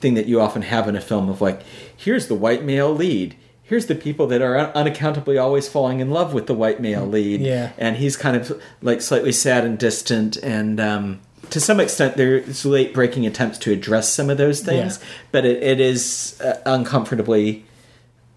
[0.00, 1.62] thing that you often have in a film of like,
[1.96, 3.36] here's the white male lead.
[3.62, 7.06] Here's the people that are un- unaccountably always falling in love with the white male
[7.06, 7.40] lead.
[7.40, 7.72] Yeah.
[7.78, 10.36] And he's kind of like slightly sad and distant.
[10.38, 14.98] And um, to some extent, there's late breaking attempts to address some of those things.
[15.00, 15.06] Yeah.
[15.30, 17.64] But it, it is uh, uncomfortably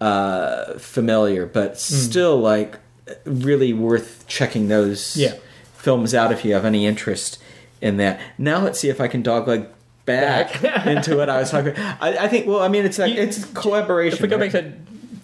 [0.00, 2.78] uh, familiar, but still like
[3.24, 5.34] really worth checking those Yeah.
[5.76, 7.38] films out if you have any interest
[7.80, 8.20] in that.
[8.38, 9.68] Now let's see if I can dogleg
[10.04, 10.86] back, Back.
[10.86, 11.74] into what I was talking.
[11.76, 12.46] I, I think.
[12.46, 14.16] Well, I mean, it's like You- it's collaboration.
[14.16, 14.52] If we go right?
[14.52, 14.72] back to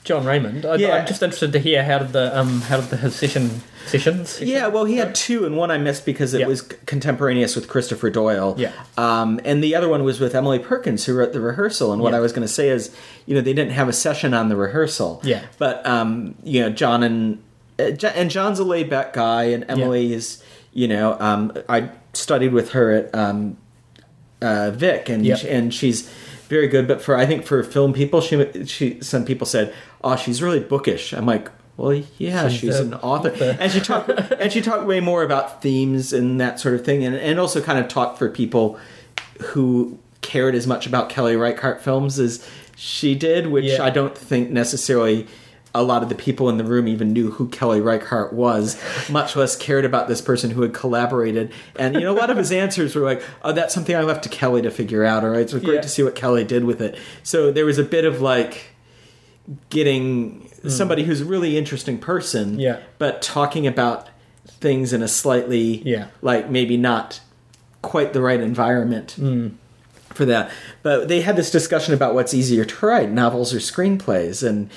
[0.05, 0.65] Jon Raymond.
[0.65, 0.97] I, Yeah.
[0.97, 4.41] I'm just interested to hear how did the um how did the his session sessions?
[4.41, 6.47] Yeah, well, he had two, and one I missed because it Yeah.
[6.47, 8.55] was contemporaneous with Christopher Doyle.
[8.57, 8.73] Yeah.
[8.97, 11.93] Um, and the other one was with Emily Perkins, who wrote the rehearsal.
[11.93, 12.19] And what Yeah.
[12.19, 12.95] I was going to say is,
[13.27, 15.21] you know, they didn't have a session on the rehearsal.
[15.25, 15.43] Yeah.
[15.59, 17.39] But, um, you know, John and
[17.79, 22.53] uh, and John's a laid back guy, and Emily is, you know, um, I studied
[22.53, 23.57] with her at um,
[24.43, 25.37] uh, Vic, and Yeah.
[25.49, 26.03] and she's
[26.49, 26.87] very good.
[26.89, 29.73] But for I think for film people, she she some people said,
[30.03, 31.13] oh, she's really bookish.
[31.13, 31.51] I'm like.
[31.77, 33.57] Well, yeah, she's, She's an author, author.
[33.59, 37.05] and she talked and she talked way more about themes and that sort of thing,
[37.07, 38.79] and and also kind of talked for people
[39.41, 43.83] who cared as much about Kelly Reichardt films as she did, which Yeah.
[43.83, 45.27] I don't think necessarily
[45.75, 48.77] a lot of the people in the room even knew who Kelly Reichardt was,
[49.11, 51.53] much less cared about this person who had collaborated.
[51.79, 54.25] And you know, a lot of his answers were like, "Oh, that's something I left
[54.25, 55.81] to Kelly to figure out." All right, so great Yeah.
[55.83, 56.99] to see what Kelly did with it.
[57.23, 58.75] So there was a bit of like
[59.71, 62.59] getting somebody who's a really interesting person.
[62.59, 62.79] Yeah.
[62.99, 64.09] but talking about
[64.47, 66.07] things in a slightly Yeah.
[66.23, 67.21] like maybe not
[67.83, 69.49] quite the right environment Hmm.
[70.13, 70.51] for that.
[70.83, 74.69] But they had this discussion about what's easier to write, novels or screenplays, and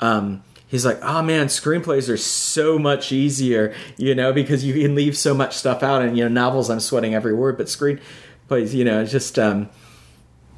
[0.00, 4.94] um, he's like, "Oh man, screenplays are so much easier, you know, because you can
[4.94, 8.74] leave so much stuff out." And you know, novels, I'm sweating every word, but screenplays,
[8.74, 9.38] you know, it's just.
[9.38, 9.68] Um,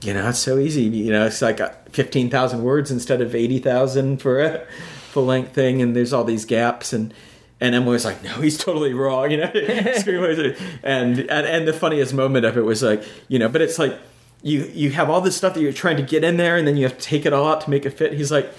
[0.02, 0.84] you know, it's so easy.
[0.84, 4.66] You know, it's like uh, 15,000 words instead of 80,000 for a
[5.10, 6.92] full length thing, and there's all these gaps.
[6.92, 7.12] And
[7.60, 9.30] and Emma was like, no, he's totally wrong.
[9.30, 9.50] You know,
[10.82, 13.98] and, and and the funniest moment of it was like, you know, but it's like
[14.42, 16.76] you you have all this stuff that you're trying to get in there, and then
[16.76, 18.14] you have to take it all out to make it fit.
[18.14, 18.52] He's like.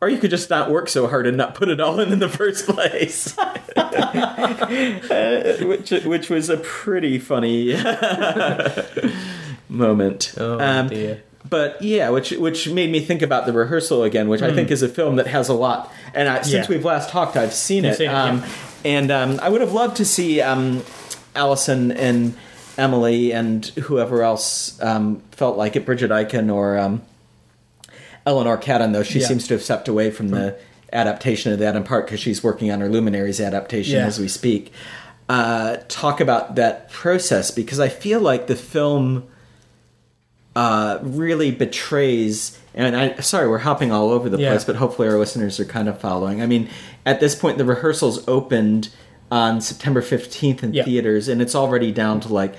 [0.00, 2.20] Or you could just not work so hard and not put it all in in
[2.20, 3.36] the first place,
[3.76, 7.74] Uh, which which was a pretty funny
[9.68, 10.34] moment.
[10.38, 11.22] Oh Um, dear.
[11.48, 14.82] but yeah, which which made me think about the rehearsal again, which I think is
[14.82, 15.92] a film that has a lot.
[16.14, 16.72] And I, since Hmm.
[16.72, 16.76] Yeah.
[16.78, 17.96] we've last talked, I've seen You've it.
[17.98, 18.48] seen it, um, yeah.
[18.84, 20.84] And um, I would have loved to see um,
[21.34, 22.34] Allison and
[22.76, 27.02] Emily and whoever else um, felt like it, Bridget Eichen or um,
[28.28, 29.26] Eleanor Catton, though she Yeah.
[29.26, 30.54] seems to have stepped away from the
[30.92, 34.06] adaptation of that in part because she's working on her Luminaries adaptation Yeah.
[34.06, 34.70] as we speak.
[35.30, 39.24] Uh, talk about that process because I feel like the film
[40.56, 42.58] uh, really betrays.
[42.74, 44.50] And I sorry, we're hopping all over the Yeah.
[44.50, 46.42] place, but hopefully our listeners are kind of following.
[46.42, 46.68] I mean,
[47.06, 48.88] at this point, the rehearsals opened
[49.30, 50.84] on September fifteenth in Yeah.
[50.84, 52.54] theaters, and it's already down to like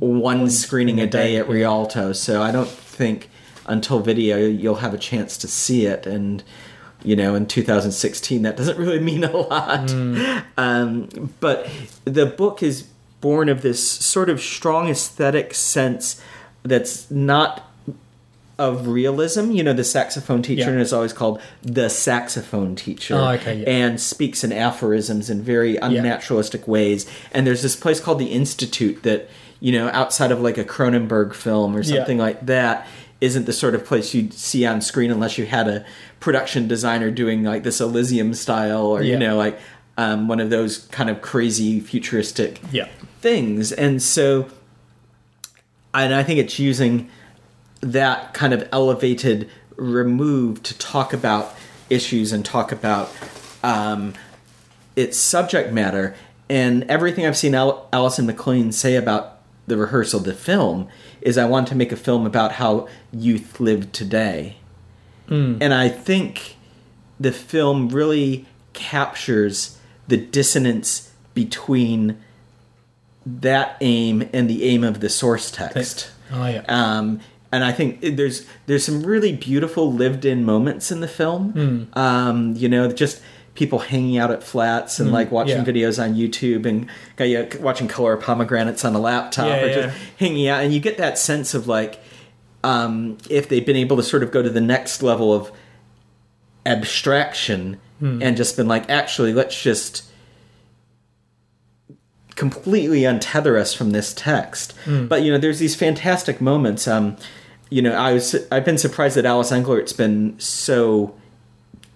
[0.00, 1.48] one screening a day at.
[1.48, 2.12] Rialto.
[2.12, 3.30] So I don't think
[3.68, 6.06] until video you'll have a chance to see it.
[6.06, 6.42] And
[7.04, 9.90] you know, in 2016, that doesn't really mean a lot.
[10.56, 11.68] Um, but
[12.04, 12.82] the book is
[13.20, 16.20] born of this sort of strong aesthetic sense
[16.62, 17.64] that's not
[18.58, 19.52] of realism.
[19.52, 20.80] You know, the saxophone teacher Yeah.
[20.80, 23.14] is always called the saxophone teacher.
[23.14, 23.68] Oh, okay, yeah.
[23.68, 27.08] And speaks in aphorisms in very unnaturalistic ways.
[27.30, 29.28] And there's this place called the Institute that,
[29.60, 31.96] you know, outside of like a Cronenberg film or Yeah.
[31.98, 32.86] something like that,
[33.20, 35.84] isn't the sort of place you'd see on screen unless you had a
[36.20, 39.58] production designer doing like this Elysium style or, you know, like
[39.96, 42.86] um, one of those kind of crazy futuristic Yeah.
[43.20, 43.72] things.
[43.72, 44.48] And so,
[45.92, 47.10] and I think it's using
[47.80, 51.54] that kind of elevated remove to talk about
[51.90, 53.10] issues and talk about
[53.64, 54.14] um,
[54.96, 56.14] its subject matter.
[56.48, 59.37] And everything I've seen Al- Alison Maclean say about
[59.68, 60.88] the rehearsal, the film,
[61.20, 64.56] is I want to make a film about how youth live today.
[65.60, 66.56] And I think
[67.20, 72.18] the film really captures the dissonance between
[73.26, 76.10] that aim and the aim of the source text.
[76.32, 76.64] Oh yeah.
[76.68, 77.20] Um,
[77.52, 81.88] and I think there's there's some really beautiful lived-in moments in the film.
[81.92, 83.20] Um, you know, just
[83.58, 85.64] people hanging out at flats and like watching yeah.
[85.64, 86.86] videos on YouTube and
[87.18, 90.96] yeah, watching color pomegranates on a laptop Yeah, or just hanging out, and you get
[90.98, 92.00] that sense of like
[92.62, 95.50] um, if they've been able to sort of go to the next level of
[96.64, 97.80] abstraction
[98.22, 100.04] and just been like, actually, let's just
[102.36, 104.72] completely untether us from this text.
[105.08, 106.86] But you know, there's these fantastic moments.
[106.86, 107.16] Um,
[107.70, 111.14] you know, I was I've been surprised that Alice Englert's been so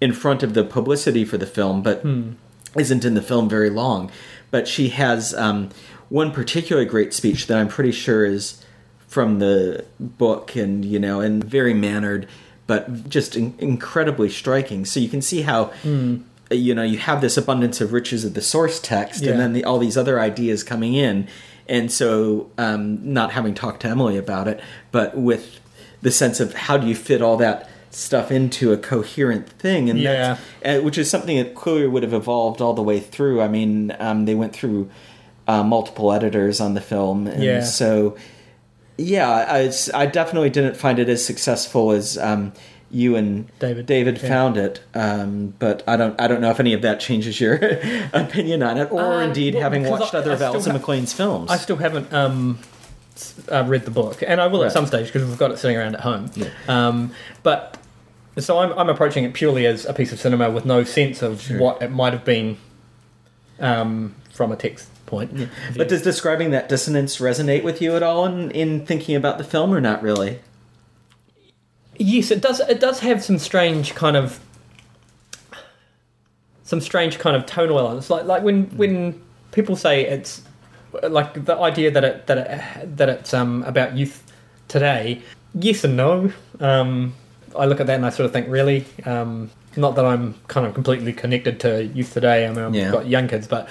[0.02, 2.04] in front of the publicity for the film, but
[2.76, 4.10] isn't in the film very long.
[4.50, 5.70] But she has um,
[6.08, 8.64] one particularly great speech that I'm pretty sure is
[9.06, 12.26] from the book, and you know, and very mannered,
[12.66, 14.84] but just in- incredibly striking.
[14.84, 15.70] So you can see how.
[16.50, 19.30] You know, you have this abundance of riches of the source text, Yeah.
[19.30, 21.26] and then the, all these other ideas coming in,
[21.66, 24.60] and so um, not having talked to Emily about it,
[24.90, 25.60] but with
[26.02, 29.98] the sense of how do you fit all that stuff into a coherent thing, and
[30.00, 30.38] Yeah.
[30.62, 33.40] that's, uh, which is something that clearly would have evolved all the way through.
[33.42, 34.88] I mean, um, they went through
[35.46, 37.62] uh, multiple editors on the film, and Yeah.
[37.62, 38.16] so
[38.96, 42.52] yeah, I, I definitely didn't find it as successful as um,
[42.90, 43.87] you and David.
[43.87, 44.28] David Yeah.
[44.28, 44.81] found it.
[44.94, 47.55] Um, but I don't I don't know if any of that changes your
[48.12, 50.78] opinion on it, or Um, indeed well, having watched I- other I of Alison ha-
[50.78, 51.50] Maclean's films.
[51.50, 52.59] I still haven't um,
[53.50, 54.66] uh, read the book, and I will Right.
[54.66, 56.31] at some stage because we've got it sitting around at home.
[56.37, 56.46] Yeah.
[56.68, 57.78] Um, but
[58.38, 61.42] so I'm, I'm approaching it purely as a piece of cinema with no sense of
[61.42, 61.59] Sure.
[61.59, 62.57] what it might have been
[63.61, 65.38] um, from a text point.
[65.42, 69.38] of But does describing that dissonance resonate with you at all in, in thinking about
[69.38, 70.40] the film, or not really?
[71.99, 72.61] Yes, it does.
[72.61, 74.40] It does have some strange kind of
[76.64, 78.09] some strange kind of tonal elements.
[78.09, 80.40] Like like when when people say it's
[81.09, 82.38] like the idea that it that
[82.83, 84.23] it, that it's um about youth
[84.68, 85.21] today.
[85.55, 86.33] Yes and no.
[86.61, 87.14] Um,
[87.56, 90.66] I look at that and I sort of think, really, um, not that I'm kind
[90.66, 92.46] of completely connected to youth today.
[92.46, 92.90] I mean, I've Yeah.
[92.92, 93.68] got young kids, but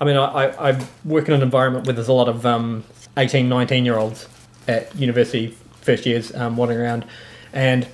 [0.00, 2.84] I mean, I, I, I work in an environment where there's a lot of um,
[3.16, 4.28] 18, 19 year olds
[4.68, 7.04] at university first years um, wandering around,
[7.52, 7.86] and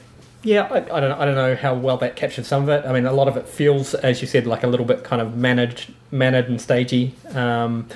[0.43, 2.87] yeah, I, I don't I don't know how well that captures some of it.
[2.87, 5.21] I mean, a lot of it feels, as you said, like a little bit kind
[5.21, 7.15] of managed, mannered and stagey.
[7.35, 7.89] Um,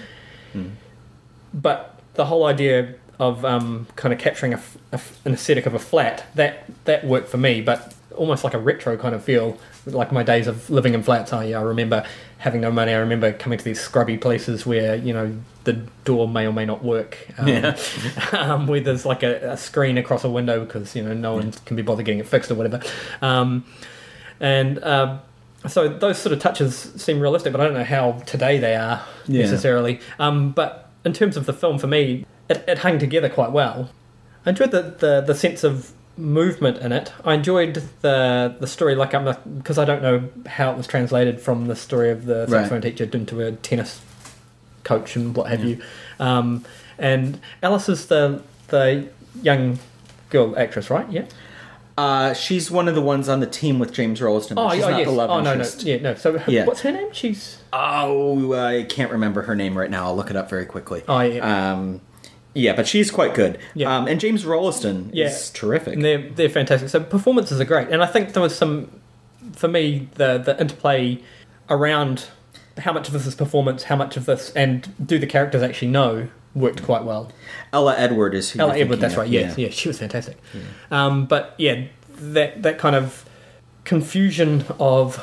[1.54, 4.60] But the whole idea of um, kind of capturing a
[4.92, 8.58] a an aesthetic of a flat that that worked for me, but almost like a
[8.58, 11.32] retro kind of feel, like my days of living in flats.
[11.32, 12.04] I, I remember
[12.38, 12.92] having no money.
[12.92, 16.64] I remember coming to these scrubby places where you know the door may or may
[16.66, 17.16] not work.
[17.38, 17.78] Um, Yeah.
[18.32, 21.52] um, where there's like a, a screen across a window because you know no one
[21.66, 22.80] can be bothered getting it fixed or whatever.
[23.22, 23.64] Um,
[24.40, 25.20] and um,
[25.68, 29.02] so those sort of touches seem realistic, but I don't know how today they are
[29.26, 29.42] Yeah.
[29.42, 30.00] necessarily.
[30.18, 33.90] Um, but in terms of the film, for me, it, it hung together quite well.
[34.46, 37.12] I enjoyed the, the, the sense of movement in it.
[37.24, 39.24] I enjoyed the the story, like I'm
[39.58, 42.50] because I don't know how it was translated from the story of the Right.
[42.50, 44.00] saxophone teacher into a tennis
[44.84, 45.80] coach and what have you.
[46.18, 46.64] Um,
[46.98, 49.08] and Alice is the the
[49.42, 49.78] young
[50.30, 51.10] girl actress, right?
[51.10, 51.24] Yeah.
[51.96, 54.58] Uh, she's one of the ones on the team with James Rolleston.
[54.58, 55.06] Oh, she's oh not yes.
[55.06, 56.14] the love oh no, no, yeah, no.
[56.14, 56.64] So her, Yeah.
[56.64, 57.10] what's her name?
[57.12, 60.06] She's Oh, I can't remember her name right now.
[60.06, 61.02] I'll look it up very quickly.
[61.06, 61.72] Oh, yeah.
[61.72, 61.98] Um, yeah,
[62.54, 63.58] but she's quite good.
[63.74, 63.96] Yeah.
[63.96, 65.26] Um, and James Rolleston Yeah.
[65.26, 65.94] is terrific.
[65.94, 66.88] And they're they're fantastic.
[66.88, 68.90] So performances are great, and I think there was some
[69.54, 71.18] for me the the interplay
[71.70, 72.26] around
[72.78, 75.88] how much of this is performance, how much of this, and do the characters actually
[75.88, 77.30] know worked quite well.
[77.72, 79.50] Ella Edward is who Ella Edward, that's thinking right.
[79.50, 79.58] of.
[79.58, 79.70] Yes, yeah.
[79.70, 80.36] she was fantastic.
[80.90, 81.84] Um, but yeah,
[82.16, 83.24] that that kind of
[83.84, 85.16] confusion of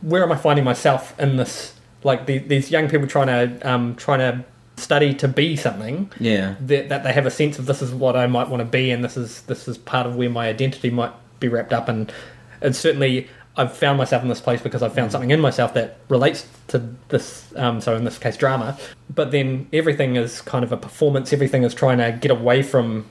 [0.00, 1.74] where am I finding myself in this?
[2.04, 4.44] Like the, these young people trying to um, trying to
[4.76, 6.54] study to be something Yeah.
[6.60, 8.90] that, that they have a sense of this is what I might want to be,
[8.90, 11.88] and this is this is part of where my identity might be wrapped up.
[11.88, 12.12] And
[12.60, 15.98] and certainly, I've found myself in this place because I've found something in myself that
[16.08, 17.52] relates to this.
[17.56, 18.78] Um, so in this case, drama.
[19.14, 21.32] But then everything is kind of a performance.
[21.32, 23.06] Everything is trying to get away from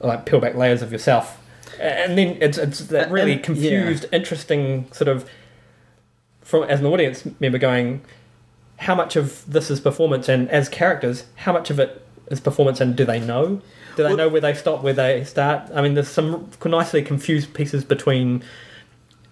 [0.00, 1.40] like peel back layers of yourself.
[1.80, 5.28] And then it's it's that really confused, interesting sort of
[6.42, 8.02] from as an audience member going,
[8.78, 12.80] how much of this is performance, and as characters, how much of it is performance,
[12.80, 13.60] and do they know?
[13.96, 15.70] Do they Well- know where they stop, where they start?
[15.74, 18.42] I mean, there's some nicely confused pieces between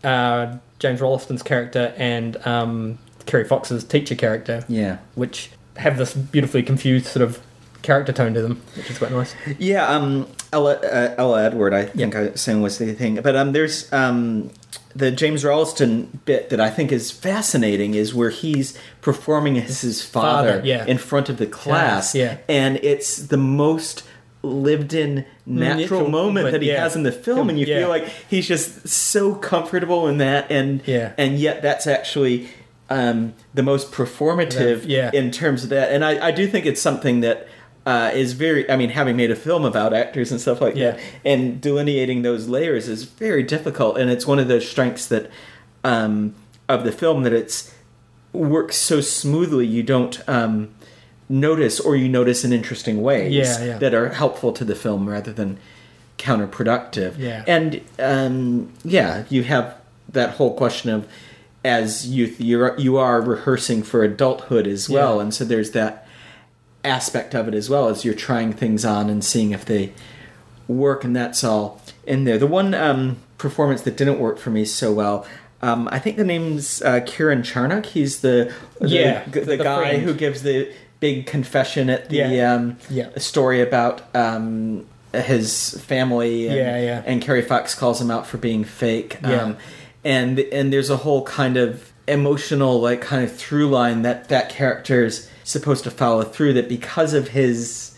[0.04, 4.98] uh, James Rolleston's character and um, Kerry Fox's teacher character, Yeah.
[5.14, 7.40] which have this beautifully confused sort of
[7.82, 9.34] character tone to them, which is quite nice.
[9.58, 12.14] Yeah, um, Ella, uh, Ella Edward, I think.
[12.16, 13.20] I was saying was the thing.
[13.22, 14.50] But um, there's um,
[14.94, 20.04] the James Rolleston bit that I think is fascinating is where he's performing as his
[20.04, 20.84] father, Father, yeah.
[20.86, 22.14] in front of the class.
[22.14, 22.38] yeah.
[22.48, 24.04] And it's the most
[24.42, 26.82] lived in natural Natural moment that he yeah.
[26.82, 30.82] has in the film and you feel like he's just so comfortable in that and
[31.16, 32.48] and yet that's actually
[32.90, 35.92] um, the most performative in terms of that.
[35.92, 37.48] And I, I do think it's something that
[37.86, 38.70] uh, is very.
[38.70, 40.92] I mean, having made a film about actors and stuff like Yeah.
[40.92, 43.98] that, and delineating those layers is very difficult.
[43.98, 45.30] And it's one of those strengths that
[45.84, 46.34] um,
[46.68, 47.74] of the film that it's
[48.32, 49.66] works so smoothly.
[49.66, 50.20] You don't.
[50.28, 50.70] Um,
[51.28, 53.78] notice or you notice in interesting ways Yeah, yeah.
[53.78, 55.58] that are helpful to the film rather than
[56.18, 57.44] counterproductive Yeah.
[57.46, 59.76] and um, yeah you have
[60.10, 61.08] that whole question of
[61.64, 65.22] as youth you're you are rehearsing for adulthood as well Yeah.
[65.22, 66.01] and so there's that
[66.84, 69.92] aspect of it as well as you're trying things on and seeing if they
[70.68, 74.64] work and that's all in there the one um, performance that didn't work for me
[74.64, 75.26] so well
[75.64, 77.86] um, I think the name's uh, Kieran Charnock.
[77.86, 80.02] He's the the, Yeah, the, the guy friend.
[80.02, 82.54] who gives the big confession at the Yeah.
[82.54, 83.10] um, Yeah.
[83.18, 86.48] story about um, his family.
[86.48, 87.02] And, Yeah, yeah.
[87.06, 89.18] And Kerry Fox calls him out for being fake.
[89.22, 89.40] Yeah.
[89.40, 89.56] Um,
[90.02, 94.48] and and there's a whole kind of emotional like kind of through line that that
[94.48, 97.96] character's supposed to follow through that because of his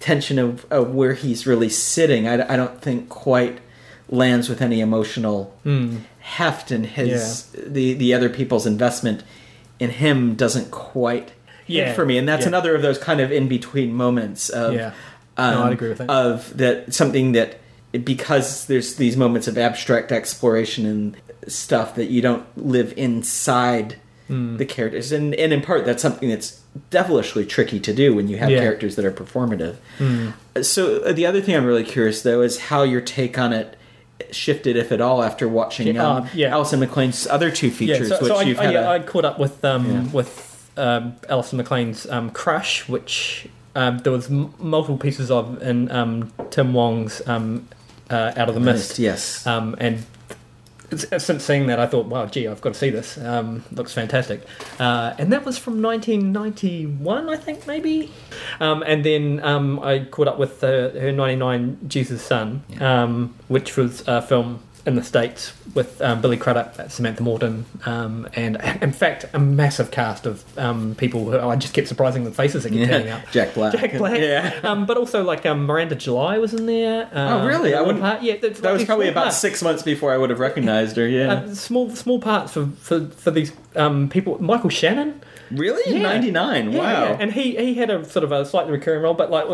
[0.00, 3.58] tension of, of where he's really sitting I, I don't think quite
[4.08, 5.54] lands with any emotional
[6.20, 9.22] heft and his the the other people's investment
[9.80, 11.32] in him doesn't quite
[11.66, 11.86] Yeah.
[11.86, 12.48] hit for me and that's Yeah.
[12.48, 14.92] another of those kind of in between moments of Yeah.
[15.38, 16.10] No, I'd agree with that.
[16.10, 17.58] of that something that
[18.04, 21.16] because there's these moments of abstract exploration and
[21.48, 23.96] stuff that you don't live inside
[24.28, 24.56] Hmm.
[24.56, 26.60] the characters and, and in part that's something that's
[26.90, 28.60] devilishly tricky to do when you have Yeah.
[28.60, 30.28] characters that are performative Hmm.
[30.62, 33.76] so uh, the other thing i'm really curious though is how your take on it
[34.30, 36.48] shifted if at all after watching Yeah, um, uh, yeah.
[36.48, 38.94] Alison Maclean's other two features yeah, so, which so I, you've I, had yeah, a-
[38.94, 40.12] I caught up with um, Yeah.
[40.12, 45.90] with um, Alison Maclean's um, Crush, which um, there was m- multiple pieces of in
[45.90, 47.68] um, Tim Wong's um,
[48.10, 48.98] uh, Out of the Mist.
[48.98, 50.04] yes Um, and
[50.94, 53.18] since seeing that, I thought, wow, gee, I've got to see this.
[53.18, 54.42] Um, looks fantastic.
[54.78, 58.10] Uh, and that was from 1991, I think, maybe.
[58.60, 63.76] Um, and then um, I caught up with uh, her 99 Jesus' Son, um, which
[63.76, 68.92] was a film in the States with um, Billy Crudup, Samantha Morton, um, and in
[68.92, 72.72] fact, a massive cast of um, people who I just kept surprising the faces that
[72.72, 73.22] kept turning up.
[73.32, 77.08] jack black Jack Black, yeah um, but also like um, Miranda July was in there.
[77.12, 77.74] Um, Oh, really?
[77.74, 79.38] I wouldn't- part- Yeah, that like was probably about parts.
[79.38, 83.06] six months before i would have recognized her yeah Uh, small small parts for for,
[83.08, 84.40] for these um, people.
[84.40, 85.20] Michael Shannon,
[85.50, 86.02] really yeah.
[86.02, 87.16] 99 Yeah, wow yeah.
[87.20, 89.46] and he he had a sort of a slightly recurring role, but like,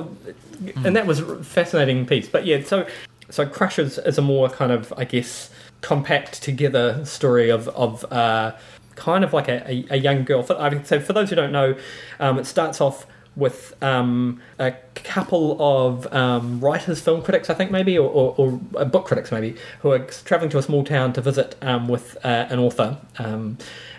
[0.85, 2.29] and that was a fascinating piece.
[2.29, 2.87] But yeah, so
[3.33, 8.05] so Crush is, is a more kind of I guess compact together story of of
[8.13, 8.53] uh,
[8.95, 10.43] kind of like a, a, a young girl.
[10.43, 11.75] For, I for those who don't know,
[12.21, 17.71] um, it starts off with um, a couple of um, writers, film critics, I think
[17.71, 21.15] maybe, or, or, or uh, book critics maybe, who are traveling to a small town
[21.15, 23.57] to visit um, with uh, an author, um,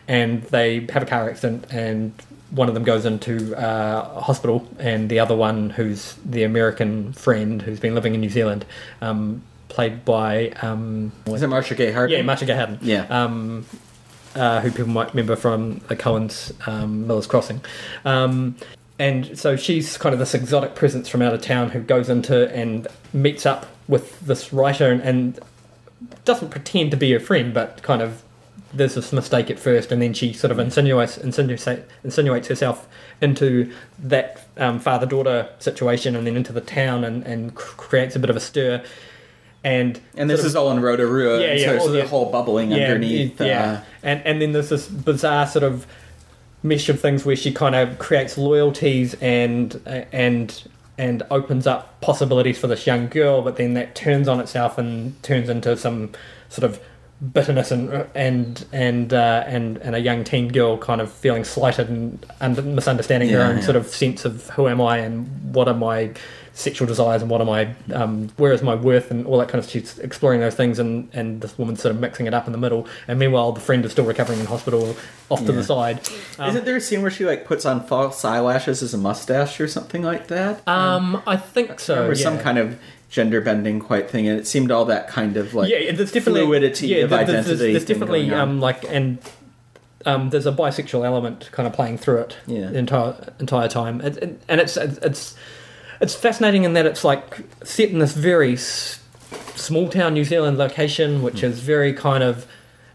[0.08, 2.14] and they have a car accident, and
[2.54, 7.14] one of them goes into uh, a hospital, and the other one, who's the American
[7.14, 8.66] friend who's been living in New Zealand,
[9.02, 12.18] um, played by um, is it Marcia Gay Harden?
[12.18, 12.80] Yeah, Marcia Gay Harden.
[12.82, 13.06] Yeah.
[13.10, 13.66] Um,
[14.36, 17.62] uh, who people might remember from the Coens um, Miller's Crossing.
[18.06, 18.56] Um,
[19.00, 22.52] and so she's kind of this exotic presence from out of town who goes into
[22.56, 25.40] and meets up with this writer and, and
[26.26, 28.24] doesn't pretend to be a friend, but kind of
[28.74, 31.68] there's this mistake at first, and then she sort of insinuates insinuates,
[32.04, 32.88] insinuates herself
[33.22, 38.20] into that um, father daughter situation, and then into the town, and, and creates a
[38.20, 38.84] bit of a stir.
[39.64, 41.40] And And this of- is all in Rotorua.
[41.40, 43.40] Yeah, and yeah, so the the- whole bubbling underneath.
[43.40, 45.86] Yeah, Uh, and and then there's this bizarre sort of
[46.64, 49.80] mesh of things where she kind of creates loyalties and
[50.12, 50.64] and
[50.98, 55.22] and opens up possibilities for this young girl, but then that turns on itself and
[55.24, 56.12] turns into some
[56.50, 56.80] sort of
[57.22, 61.90] bitterness and and and uh, and and a young teen girl kind of feeling slighted
[61.90, 63.64] and, and misunderstanding her own yeah.
[63.64, 66.12] sort of sense of who am I and what are my
[66.56, 69.64] sexual desires and what am I um, where is my worth and all that kind
[69.64, 72.52] of she's exploring those things and and this woman's sort of mixing it up in
[72.52, 74.96] the middle and meanwhile the friend is still recovering in hospital
[75.30, 76.08] off to the side
[76.38, 79.60] um, Isn't there a scene where she like puts on false eyelashes as a mustache
[79.60, 80.68] or something like that?
[80.68, 82.24] um I think so or yeah.
[82.24, 82.80] some kind of
[83.14, 86.42] gender bending quite thing, and it seemed all that kind of like yeah, there's definitely
[86.42, 87.56] fluidity yeah, of there's, identity.
[87.56, 89.20] There's, there's definitely um, like and
[90.06, 92.70] um, there's a bisexual element kind of playing through it Yeah.
[92.72, 95.36] the entire entire time, and, and, and it's it's
[96.02, 99.00] it's fascinating in that it's like set in this very s-
[99.56, 101.46] small town New Zealand location, which Hmm.
[101.46, 102.48] is very kind of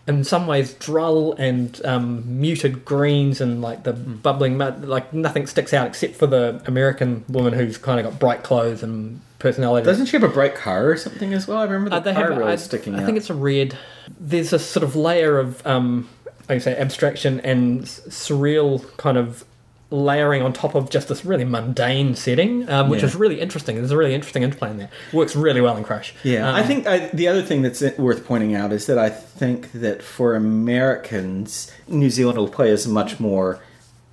[0.08, 4.14] in some ways drull and um, muted greens and like the Hmm.
[4.16, 8.18] bubbling mud, like nothing sticks out except for the American woman who's kind of got
[8.18, 9.84] bright clothes and personality.
[9.84, 11.58] Doesn't she have a bright car or something as well?
[11.58, 13.06] I remember the Uh, they car have, really I, sticking I out.
[13.06, 13.76] think it's a red.
[14.20, 16.08] There's a sort of layer of, um,
[16.48, 19.44] like I say, abstraction and s- surreal kind of
[19.90, 23.06] layering on top of just this really mundane setting, um, which Yeah.
[23.06, 23.76] is really interesting.
[23.76, 24.90] There's a really interesting interplay in there.
[25.14, 26.14] Works really well in Crush.
[26.22, 29.08] Yeah, Um, I think I, the other thing that's worth pointing out is that I
[29.08, 33.60] think that for Americans, New Zealand will play as much more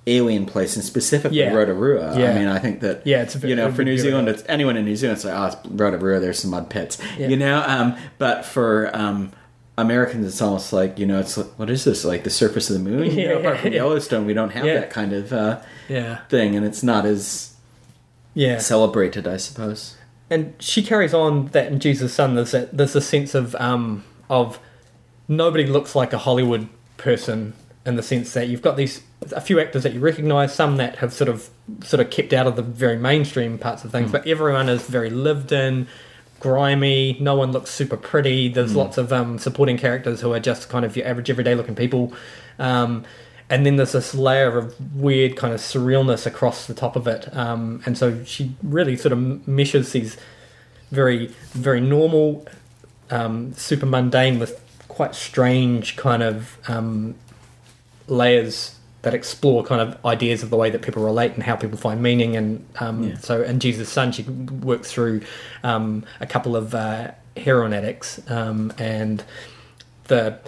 [0.06, 1.52] alien place, and specifically Yeah.
[1.52, 2.18] Rotorua.
[2.18, 2.30] Yeah.
[2.30, 4.42] I mean, I think that Yeah, it's a bit- you know for New Zealand, it's
[4.48, 5.16] anyone in New Zealand.
[5.16, 6.20] It's like oh, it's Rotorua.
[6.20, 7.28] There's some mud pits, Yeah.
[7.28, 7.64] you know.
[7.66, 9.32] Um, but for um,
[9.78, 12.74] Americans, it's almost like you know, it's like, what is this like the surface of
[12.82, 13.10] the moon?
[13.10, 16.64] You know, apart from Yellowstone, we don't have that kind of uh, yeah, thing, and
[16.64, 17.54] it's not as
[18.34, 18.58] yeah.
[18.58, 19.96] celebrated, I suppose.
[20.30, 22.34] and she carries on that in Jesus' Son.
[22.36, 24.58] There's that, there's a sense of um, of
[25.28, 27.54] nobody looks like a Hollywood person
[27.84, 29.02] in the sense that you've got these
[29.32, 31.50] a few actors that you recognise, some that have sort of
[31.82, 35.10] sort of kept out of the very mainstream parts of things, but everyone is very
[35.10, 35.86] lived in,
[36.40, 37.16] grimy.
[37.20, 38.48] No one looks super pretty.
[38.48, 41.74] There's lots of um, supporting characters who are just kind of your average everyday looking
[41.74, 42.12] people.
[42.58, 43.04] Um,
[43.48, 47.34] and then there's this layer of weird kind of surrealness across the top of it.
[47.34, 50.16] Um, and so she really sort of meshes these
[50.90, 52.46] very, very normal,
[53.10, 57.14] um, super mundane with quite strange kind of um,
[58.08, 58.75] layers
[59.06, 62.02] that explore kind of ideas of the way that people relate and how people find
[62.02, 62.34] meaning.
[62.36, 63.18] And um, Yeah.
[63.18, 65.20] so, in Jesus' Son, she works through
[65.62, 69.22] um, a couple of uh, heroin addicts um, and
[70.08, 70.40] the.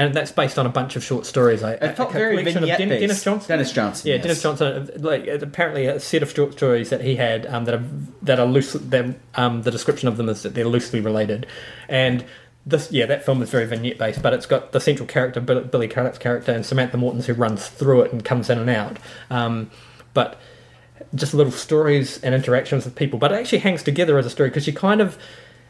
[0.00, 1.62] And that's based on a bunch of short stories.
[1.64, 3.48] I, It felt a very collection of Den- Denis Johnson.
[3.48, 4.06] Denis Johnson.
[4.08, 4.22] Yeah, yes.
[4.22, 4.90] Denis Johnson.
[4.96, 7.84] Like apparently a set of short stories that he had um, that are
[8.22, 8.72] that are loose.
[8.74, 11.46] That um, the description of them is that they're loosely related,
[11.88, 12.24] and
[12.68, 15.88] this yeah that film is very vignette based, but it's got the central character Billy
[15.88, 18.98] Crudup's character and Samantha Morton's who runs through it and comes in and out.
[19.30, 19.70] Um,
[20.12, 20.38] but
[21.14, 24.50] just little stories and interactions with people, but it actually hangs together as a story
[24.50, 25.18] because you kind of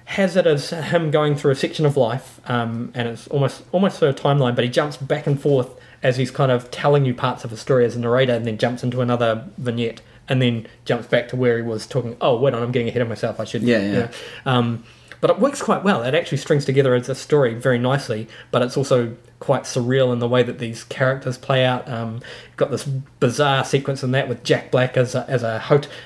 [0.06, 3.98] has it as him going through a section of life, um, and it's almost almost
[3.98, 7.04] sort of a timeline, but he jumps back and forth as he's kind of telling
[7.04, 10.40] you parts of a story as a narrator, and then jumps into another vignette, and
[10.42, 12.16] then jumps back to where he was talking.
[12.20, 13.38] Oh, wait on, I'm getting ahead of myself.
[13.38, 13.62] I should.
[13.62, 13.98] Yeah, you yeah.
[13.98, 14.10] know.
[14.46, 14.84] Um,
[15.20, 16.02] but it works quite well.
[16.02, 20.18] It actually strings together as a story very nicely, but it's also quite surreal in
[20.18, 21.88] the way that these characters play out.
[21.88, 22.20] Um,
[22.56, 25.62] got this bizarre sequence in that with Jack Black as a, as a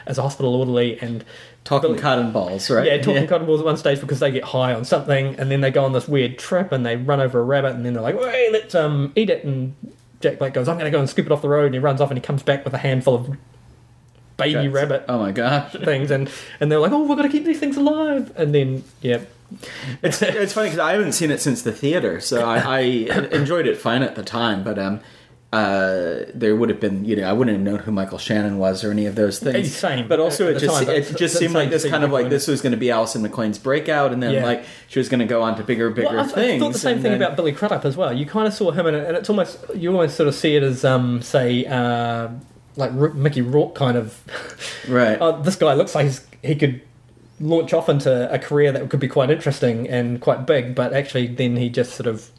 [0.07, 1.25] as a hospital orderly and
[1.65, 2.85] Talking Billy- cotton balls, right?
[2.87, 5.61] yeah, talking cotton balls at one stage because they get high on something, and then
[5.61, 8.03] they go on this weird trip and they run over a rabbit, and then they're
[8.03, 9.77] like, "Hey, let's um eat it." And
[10.21, 11.79] Jack Black goes, "I'm going to go and scoop it off the road," and he
[11.79, 13.37] runs off and he comes back with a handful of
[14.37, 15.73] baby rabbit Oh my gosh.
[15.85, 16.31] things, and
[16.61, 19.21] and they're like, "Oh, we're going to keep these things alive," and then yeah,
[20.03, 22.79] It's it's funny because I haven't seen it since the theater, so I, I
[23.33, 24.65] enjoyed it fine at the time.
[24.65, 25.01] But um,
[25.53, 28.83] uh, there would have been you know I wouldn't have known who Michael Shannon was
[28.85, 29.75] or any of those things.
[29.77, 30.09] Same.
[30.09, 32.63] But also it just time, it just seemed like this kind of like this was
[32.63, 34.45] going to be Alison Maclean's breakout, and then Yeah.
[34.47, 36.63] like she was going to go on to bigger bigger Well, I, I things.
[36.63, 38.13] thought the same thing then- about Billy Crudup as well.
[38.15, 40.57] You kind of saw him in it, and it's almost you almost sort of see
[40.57, 42.29] it as um say uh
[42.77, 44.23] like Mickey Rourke kind of.
[44.89, 45.19] right.
[45.21, 46.81] oh, this guy looks like he's, he could
[47.41, 51.27] launch off into a career that could be quite interesting and quite big, but actually
[51.27, 52.31] then he just sort of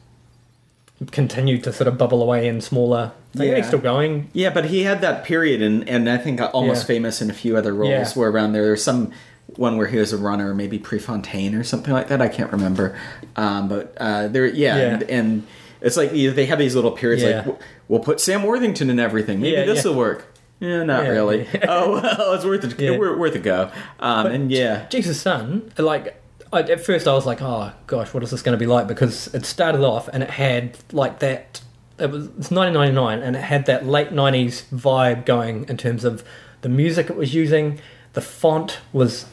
[1.11, 3.11] continued to sort of bubble away in smaller.
[3.33, 3.55] Yeah.
[3.55, 4.29] He's still going.
[4.33, 6.87] Yeah, but he had that period, and and I think almost Yeah.
[6.87, 7.89] famous in a few other roles.
[7.91, 8.13] Yeah.
[8.13, 9.11] Where around there, there's some
[9.55, 12.21] one where he was a runner, maybe Prefontaine or something like that.
[12.21, 12.97] I can't remember.
[13.35, 14.83] Um, but uh, there, yeah, Yeah.
[14.93, 15.47] And, and
[15.83, 17.23] it's like you know, they have these little periods.
[17.23, 17.43] Yeah.
[17.45, 19.41] Like we'll put Sam Worthington in everything.
[19.41, 20.25] Maybe Yeah, this will work.
[20.59, 21.47] Yeah, not really.
[21.67, 22.79] oh well, it's worth it.
[22.79, 22.97] Yeah.
[22.97, 23.71] Worth, worth a go.
[23.99, 26.21] Um, and yeah, Jesus' Son, like
[26.53, 28.87] I, at first I was like, oh gosh, what is this going to be like?
[28.87, 31.61] Because it started off and it had like that.
[31.99, 36.23] It was it's 1999 and it had that late 90s vibe going in terms of
[36.61, 37.79] the music it was using.
[38.13, 39.25] The font was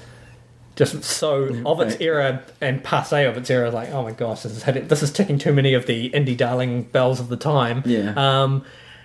[0.80, 2.00] just so of its right.
[2.00, 3.70] era and passe of its era.
[3.70, 6.84] Like, oh my gosh, this is this is ticking too many of the indie darling
[6.84, 7.82] bells of the time.
[7.84, 8.14] Yeah.
[8.16, 8.64] Um,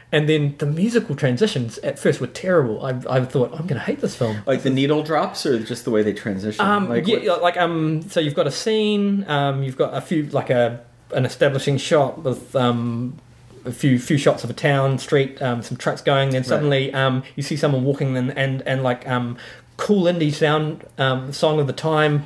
[0.10, 2.86] and then the musical transitions at first were terrible.
[2.86, 4.38] I, I thought I'm going to hate this film.
[4.46, 6.64] like the needle drops, or just the way they transition.
[6.64, 10.00] Um, like, yeah, what- like um, so you've got a scene, um, you've got a
[10.00, 13.18] few like a an establishing shot with um,
[13.66, 16.30] a few few shots of a town street, um, some trucks going.
[16.30, 19.38] Then suddenly um, you see someone walking, and and, and like um,
[19.78, 22.26] cool indie sound um, song of the time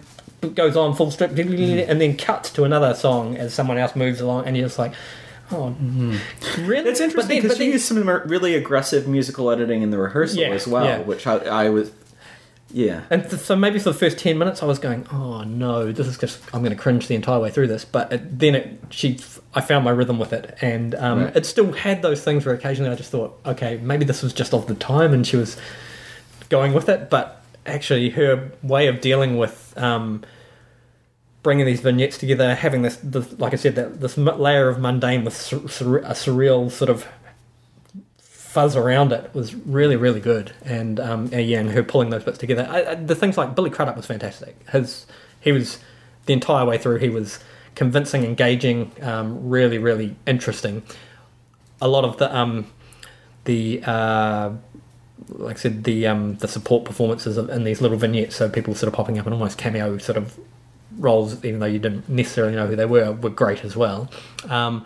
[0.55, 4.45] goes on full strip, and then cuts to another song as someone else moves along,
[4.45, 4.93] and you're just like,
[5.51, 5.75] oh,
[6.59, 6.89] really?
[6.89, 9.97] It's But interesting because but you then- use some really aggressive musical editing in the
[9.97, 10.99] rehearsal Yeah, as well, yeah.
[10.99, 11.91] which I, I was,
[12.71, 13.01] yeah.
[13.09, 16.05] And th- so maybe for the first ten minutes, I was going, "Oh no, this
[16.07, 18.79] is just I'm going to cringe the entire way through this." But it, then it,
[18.91, 19.19] she,
[19.55, 21.35] I found my rhythm with it, and um, Right.
[21.35, 24.53] it still had those things where occasionally I just thought, "Okay, maybe this was just
[24.53, 25.57] of the time," and she was
[26.49, 27.09] going with it.
[27.09, 27.38] But
[27.69, 30.23] actually, her way of dealing with um,
[31.43, 35.23] bringing these vignettes together, having this, this like I said, that this layer of mundane
[35.23, 37.07] with sur- sur- a surreal sort of
[38.49, 40.51] fuzz around it was really really good.
[40.65, 42.67] And um and, yeah and her pulling those bits together.
[42.69, 44.55] I, I, the things like billy crudup was fantastic.
[44.69, 45.05] His
[45.39, 45.77] he was
[46.25, 47.39] the entire way through he was
[47.75, 50.81] convincing engaging um really really interesting.
[51.79, 52.65] A lot of the um
[53.45, 54.51] the uh
[55.27, 58.87] like I said, the um, the support performances in these little vignettes, so people sort
[58.87, 60.39] of popping up in almost cameo sort of
[60.97, 64.09] roles, even though you didn't necessarily know who they were, were great as well.
[64.49, 64.85] Um,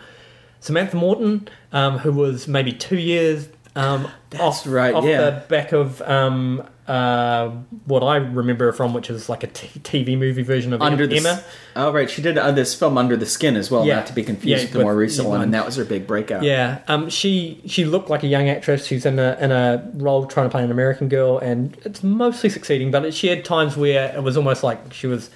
[0.60, 5.30] Samantha Morton, um, who was maybe two years um, That's off, right, off yeah.
[5.30, 7.50] the back of um, uh,
[7.86, 11.16] what I remember from, which is like a t- TV movie version of Under the
[11.16, 11.42] Emma.
[11.76, 13.96] Oh right, she did uh, this film Under the Skin as well, Yeah.
[13.96, 15.84] not to be confused Yeah, with the with- more recent one, and that was her
[15.84, 16.42] big breakout.
[16.42, 18.86] Yeah, um, she she looked like a young actress.
[18.86, 22.50] She's in a in a role trying to play an American girl, and it's mostly
[22.50, 22.90] succeeding.
[22.90, 25.30] But she had times where it was almost like she was.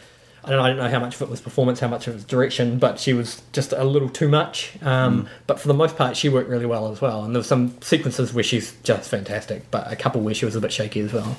[0.45, 0.65] I don't know.
[0.65, 2.79] I don't know how much of it was performance, how much of it was direction,
[2.79, 4.73] but she was just a little too much.
[4.83, 5.29] Um, Mm.
[5.47, 7.25] But for the most part, she worked really well as well.
[7.25, 10.55] And there were some sequences where she's just fantastic, but a couple where she was
[10.57, 11.37] a bit shaky as well.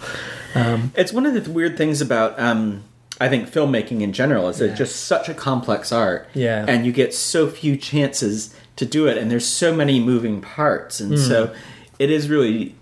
[0.56, 2.84] Um, It's one of the weird things about um,
[3.22, 4.68] I think filmmaking in general is Yeah.
[4.68, 6.28] it's just such a complex art.
[6.34, 6.66] Yeah.
[6.68, 11.00] And you get so few chances to do it and there's so many moving parts
[11.02, 11.18] and Hmm.
[11.18, 11.52] so
[12.00, 12.76] it is really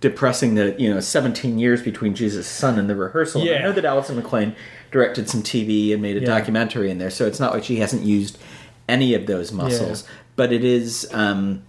[0.00, 3.40] depressing that, you know, 17 years between Jesus' Son and the rehearsal.
[3.42, 4.54] And I know that Alison Maclean
[4.94, 6.26] directed some TV and made a Yeah.
[6.26, 8.38] documentary in there, so it's not like she hasn't used
[8.88, 10.04] any of those muscles,
[10.36, 11.62] but it is um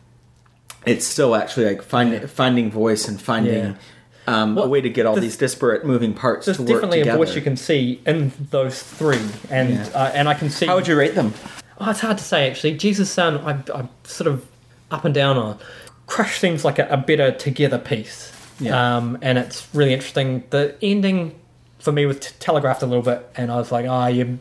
[0.85, 3.73] it's still actually like finding finding voice and finding Yeah.
[4.27, 7.17] um, a way to get all these disparate moving parts there's to work definitely together.
[7.17, 9.19] a voice you can see in those three,
[9.49, 9.87] and Yeah.
[9.95, 10.67] uh, and I can see.
[10.67, 11.33] How would you rate them?
[11.79, 12.73] Oh, it's hard to say actually.
[12.77, 14.45] Jesus' Son, I'm, I'm sort of
[14.91, 15.57] up and down on.
[16.05, 18.97] Crush seems like a, a better together piece, Yeah.
[18.97, 20.43] um, and it's really interesting.
[20.51, 21.33] The ending
[21.85, 24.39] for me was t- telegraphed a little bit, and I was like, ah, you.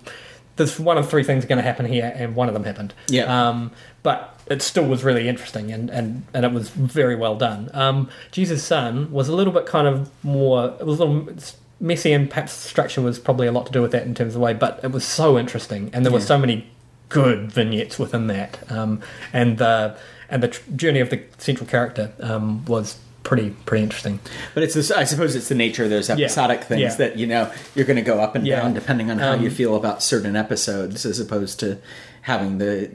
[0.56, 2.94] There's one of three things going to happen here, and one of them happened.
[3.08, 3.24] Yeah.
[3.24, 3.72] Um,
[4.04, 7.70] but it still was really interesting, and, and, and it was very well done.
[7.72, 10.76] Um, Jesus' Son was a little bit kind of more.
[10.80, 11.34] It was a little
[11.80, 14.34] messy, and perhaps structure was probably a lot to do with that in terms of
[14.34, 14.54] the way.
[14.54, 16.70] But it was so interesting, and there were so many
[17.08, 19.00] good vignettes within that, um,
[19.32, 19.98] and the
[20.30, 24.20] and the tr- journey of the central character um, was pretty pretty interesting.
[24.54, 26.14] But it's this, I suppose it's the nature of those Yeah.
[26.26, 26.94] episodic things Yeah.
[26.96, 28.60] that you know you're going to go up and Yeah.
[28.60, 31.78] down depending on how Um, you feel about certain episodes, as opposed to
[32.22, 32.90] having the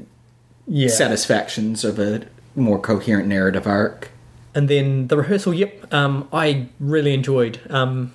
[0.67, 2.21] Yeah, satisfactions of a
[2.55, 4.09] more coherent narrative arc.
[4.55, 5.53] and then the rehearsal.
[5.53, 7.59] Yep, um, I really enjoyed.
[7.69, 8.13] Um,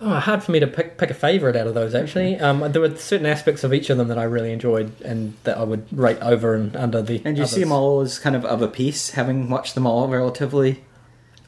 [0.00, 1.94] oh, hard for me to pick pick a favorite out of those.
[1.94, 5.34] Actually, um, there were certain aspects of each of them that I really enjoyed, and
[5.44, 7.22] that I would rate over and under the.
[7.24, 10.08] And you see them all as kind of of a piece, having watched them all
[10.08, 10.84] relatively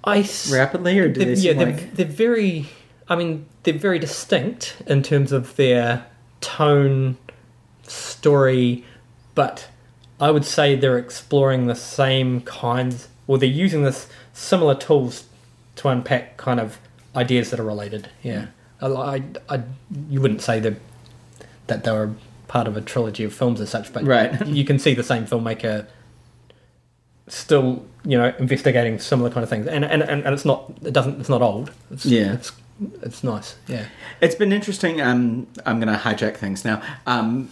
[0.05, 2.69] I s- rapidly, or do they yeah, like they're, they're very.
[3.09, 6.07] I mean, they're very distinct in terms of their
[6.41, 7.19] tone,
[7.83, 8.85] story,
[9.35, 9.69] but
[10.21, 15.25] I would say they're exploring the same kinds, or they're using this similar tools
[15.77, 16.79] to unpack kind of
[17.17, 18.09] ideas that are related.
[18.23, 18.47] Yeah,
[18.81, 19.63] I, I, I-
[20.09, 20.75] you wouldn't say that
[21.67, 22.11] that they were
[22.49, 24.47] part of a trilogy of films as such, but Right.
[24.59, 25.87] you can see the same filmmaker
[27.29, 30.93] still you know investigating similar kind of things and and, and, and it's not it
[30.93, 32.33] doesn't it's not old it's, Yeah.
[32.35, 32.53] it's
[33.01, 33.87] it's nice yeah
[34.21, 35.01] It's been interesting.
[35.01, 36.83] Um, I'm going to hijack things now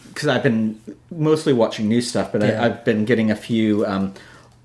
[0.08, 0.80] because I've been
[1.10, 2.60] mostly watching new stuff, but Yeah.
[2.60, 4.12] I, I've been getting a few um,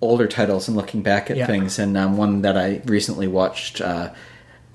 [0.02, 1.46] older titles and looking back at Yeah.
[1.46, 1.78] things.
[1.78, 4.10] And um, one that I recently watched uh,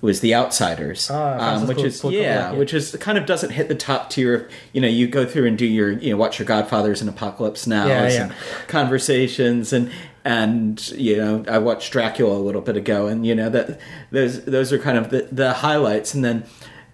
[0.01, 2.53] was The Outsiders, Ah, um, which is yeah, yeah.
[2.53, 4.49] which is kind of doesn't hit the top tier.
[4.73, 7.67] You know, you go through and do your you know watch your Godfathers and Apocalypse
[7.67, 8.37] Now Yeah, and yeah.
[8.67, 9.91] conversations and
[10.25, 13.79] and you know I watched Dracula a little bit ago and you know that
[14.11, 16.45] those those are kind of the, the highlights and then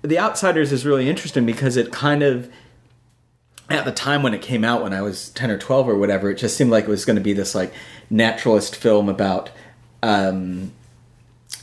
[0.02, 2.50] The Outsiders is really interesting because it kind of
[3.68, 6.30] at the time when it came out when I was 10 or 12 or whatever
[6.30, 7.72] it just seemed like it was going to be this like
[8.11, 9.50] naturalist film about
[10.04, 10.70] um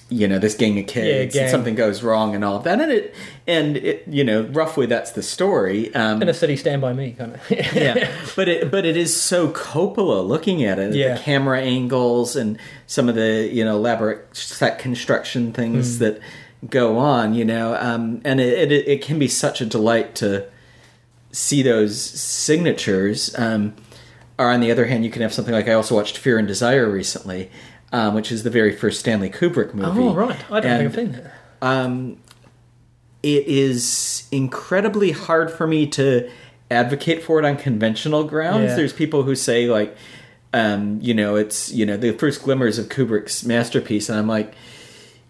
[0.10, 1.44] you know this gang of kids gang.
[1.44, 3.16] and something goes wrong and all of that and it
[3.48, 7.14] and it you know roughly that's the story um in a city stand by me
[7.14, 11.16] kind of yeah, but it but it is so Coppola looking at it, Yeah.
[11.16, 16.20] the camera angles and some of the you know elaborate set construction things that
[16.70, 20.46] go on, you know, um, and it, it it can be such a delight to
[21.32, 23.34] see those signatures.
[23.38, 23.74] Um,
[24.40, 26.48] or on the other hand, you can have something like I also watched Fear and
[26.48, 27.52] Desire recently,
[27.94, 30.02] um, which is the very first Stanley Kubrick movie.
[30.02, 31.34] oh right i don't And- think i've seen that
[31.66, 32.18] um,
[33.24, 36.30] it is incredibly hard for me to
[36.70, 38.72] advocate for it on conventional grounds.
[38.72, 38.76] Yeah.
[38.76, 39.96] There's people who say like,
[40.54, 44.54] um, you know, it's you know the first glimmers of Kubrick's masterpiece, and I'm like,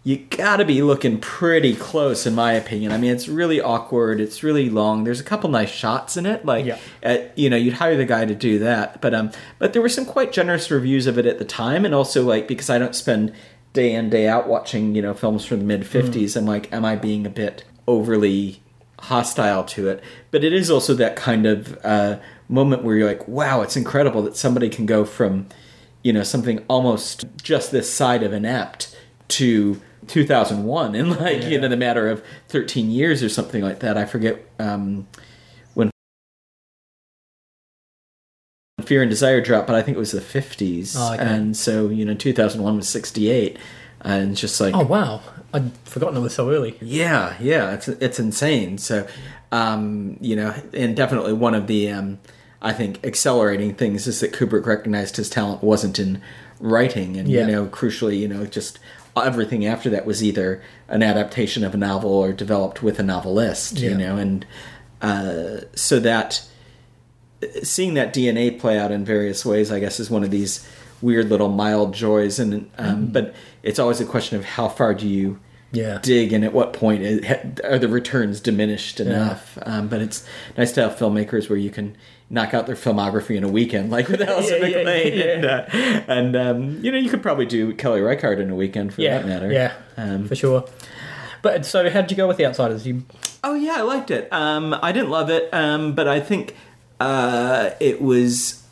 [0.06, 2.92] you got to be looking pretty close, in my opinion.
[2.92, 4.20] I mean, it's really awkward.
[4.20, 5.06] It's really long.
[5.06, 6.78] There's a couple nice shots in it, like Yeah.
[7.04, 9.00] uh, you know, you'd hire the guy to do that.
[9.02, 11.96] But um, but there were some quite generous reviews of it at the time, and
[11.96, 13.32] also like because I don't spend
[13.72, 16.84] day in day out watching you know films from the mid '50s, I'm like, am
[16.84, 18.62] I being a bit overly
[19.00, 20.04] hostile to it?
[20.32, 24.22] But it is also that kind of uh, moment where you're like, wow, it's incredible
[24.24, 25.48] that somebody can go from
[26.04, 28.94] you know something almost just this side of inept
[29.30, 31.60] to 2001 in like you Yeah.
[31.62, 35.08] know the matter of 13 years or something like that i forget um
[35.74, 35.90] when
[38.84, 41.24] fear and desire dropped but i think it was the 50s Oh, okay.
[41.24, 43.58] and so you know 2001 was 68
[44.06, 45.22] and just like Oh wow,
[45.54, 46.78] I'd forgotten it was so early.
[46.82, 48.78] yeah, yeah, it's it's insane.
[48.78, 49.08] So,
[49.54, 52.20] um, you know, and definitely one of the um,
[52.62, 56.22] I think accelerating things is that Kubrick recognized his talent wasn't in
[56.60, 57.46] writing, and Yeah.
[57.46, 58.78] you know, crucially, you know, just
[59.16, 63.80] everything after that was either an adaptation of a novel or developed with a novelist,
[63.80, 64.46] you know, and
[65.02, 66.48] uh, so that
[67.62, 70.68] seeing that DNA play out in various ways, I guess, is one of these
[71.02, 75.08] weird little mild joys, and um, but it's always a question of how far do
[75.08, 75.40] you
[75.74, 75.98] Yeah.
[76.02, 80.26] dig and at what point it- are the returns diminished enough um, but it's
[80.58, 81.98] nice to have filmmakers where you can
[82.30, 85.26] knock out their filmography in a weekend like with Alison Yeah, yeah, Maclean yeah.
[85.26, 88.94] and, uh, and um, you know you could probably do Kelly Reichardt in a weekend
[88.94, 90.66] for yeah, that matter yeah, um, for sure.
[91.42, 92.88] But so, how'd you go with the Outsiders?
[92.88, 93.04] You
[93.44, 96.56] oh yeah I liked it um, I didn't love it um, but I think
[97.00, 98.63] uh, it was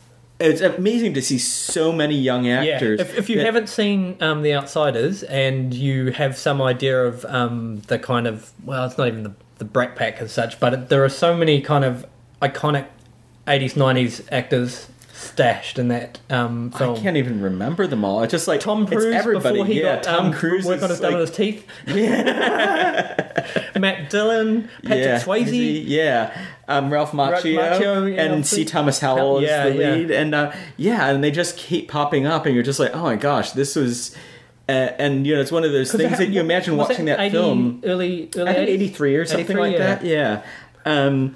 [0.41, 3.05] it's amazing to see so many young actors Yeah.
[3.05, 7.23] If, if you that- haven't seen um, The Outsiders and you have some idea of
[7.25, 10.73] um, the kind of, well, it's not even the, the Brat Pack as such, but
[10.73, 12.05] it, there are so many kind of
[12.41, 12.87] iconic
[13.47, 14.87] 80s, 90s actors
[15.21, 18.23] stashed in that um, I can't even remember them all.
[18.23, 19.59] It's just like Tom Cruise everybody.
[19.59, 21.65] before he yeah, got Tom um, Cruise work on is his like- his teeth.
[23.79, 25.83] Matt Dillon, Patrick yeah, Swayze.
[25.87, 28.65] yeah, um, Ralph Macchio, Macchio, yeah, and C.
[28.65, 29.91] Thomas Howell is Yeah, the yeah.
[29.91, 33.03] lead, and uh, yeah, and they just keep popping up, and you're just like, oh
[33.03, 34.15] my gosh, this was,
[34.69, 37.31] uh, and you know, it's one of those things that you imagine watching that 80
[37.31, 37.81] film.
[37.83, 39.77] early, early I think 83 or something 83, like yeah.
[39.95, 40.05] that.
[40.05, 40.43] Yeah.
[40.85, 41.35] Um,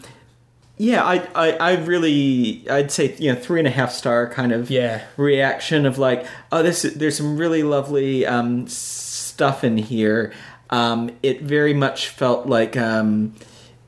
[0.78, 4.52] yeah, I, I, I really, I'd say, you know, three and a half star kind
[4.52, 5.04] of Yeah.
[5.18, 10.34] reaction of like, oh, this, there's some really lovely um, stuff in here.
[10.70, 13.36] Um, it very much felt like, um,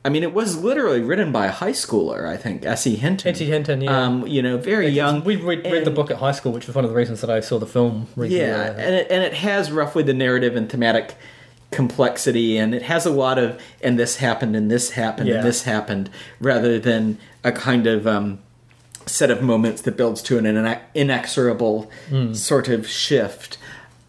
[0.04, 2.94] I mean, it was literally written by a high schooler, I think, S.E.
[2.96, 3.32] Hinton.
[3.32, 3.44] S.E.
[3.44, 4.04] Hinton, yeah.
[4.04, 5.22] Um, you know, very young.
[5.24, 7.28] We read, read the book at high school, which was one of the reasons that
[7.30, 8.46] I saw the film recently.
[8.46, 11.16] yeah, and it, and it has roughly the narrative and thematic
[11.70, 15.36] complexity, and it has a lot of and this happened and this happened Yeah.
[15.36, 16.10] and this happened,
[16.40, 18.38] rather than a kind of um,
[19.06, 22.32] set of moments that builds to an inex- inexorable Hmm.
[22.34, 23.58] sort of shift.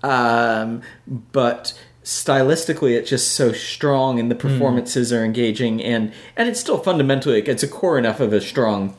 [0.04, 0.82] Um,
[1.32, 4.42] but stylistically, it's just so strong, and the Hmm.
[4.48, 8.96] performances are engaging, and and it's still fundamentally it's a core enough of a strong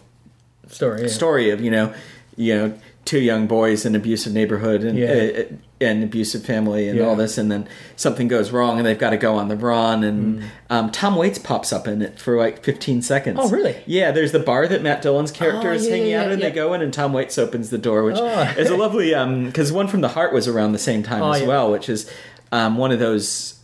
[0.68, 1.02] story.
[1.02, 1.08] Yeah.
[1.08, 1.92] story of you know
[2.36, 2.72] you know
[3.04, 5.08] two young boys in an abusive neighborhood and Yeah.
[5.38, 5.42] uh,
[5.80, 7.06] an abusive family and Yeah.
[7.06, 7.66] all this and then
[7.96, 11.38] something goes wrong and they've got to go on the run and um, tom waits
[11.38, 13.38] pops up in it for like 15 seconds.
[13.40, 13.76] Oh, really?
[13.86, 16.40] yeah there's the bar that matt dillon's character Oh, is yeah, hanging yeah, out in
[16.40, 18.54] they go in and tom waits opens the door which Oh.
[18.58, 19.14] is a lovely
[19.46, 22.10] because one from the heart was around the same time Oh, as well which is
[22.52, 23.54] um, one of those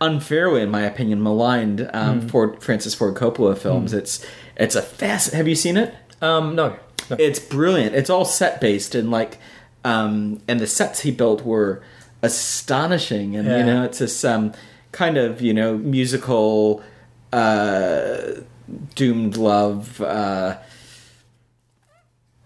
[0.00, 2.28] unfairly, in my opinion, maligned um, Hmm.
[2.28, 3.92] Ford, Francis Ford Coppola films.
[3.92, 4.24] It's
[4.56, 5.32] it's a fast.
[5.32, 5.94] Have you seen it?
[6.20, 6.76] Um, no.
[7.10, 7.16] no.
[7.18, 7.94] It's brilliant.
[7.94, 9.38] It's all set based and like,
[9.84, 11.82] um, and the sets he built were
[12.22, 13.36] astonishing.
[13.36, 14.52] And you know, it's this um,
[14.92, 16.82] kind of you know musical,
[17.32, 18.18] uh,
[18.94, 20.00] doomed love.
[20.00, 20.58] Uh,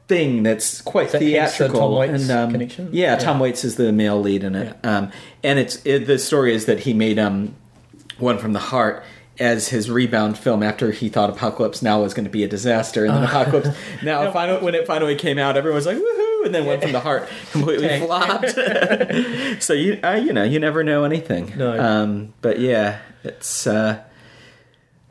[0.09, 2.91] Thing that's quite that theatrical, and um, connection?
[2.93, 3.19] yeah, Yeah.
[3.19, 5.11] Tom Waits is the male lead in it, um,
[5.43, 7.57] and it's it, the story is that he made um,
[8.19, 9.03] one from the heart
[9.41, 13.05] as his rebound film after he thought Apocalypse Now was going to be a disaster,
[13.05, 13.27] and then Oh.
[13.27, 13.71] Apocalypse
[14.05, 16.93] Now, finally, when it finally came out, everyone was like woohoo, and then went from
[16.93, 18.07] the heart completely Tank.
[18.07, 18.51] flopped.
[19.63, 21.53] so you uh, you know you never know anything.
[21.57, 21.79] No.
[21.79, 23.67] Um, but yeah, it's.
[23.67, 24.03] Uh,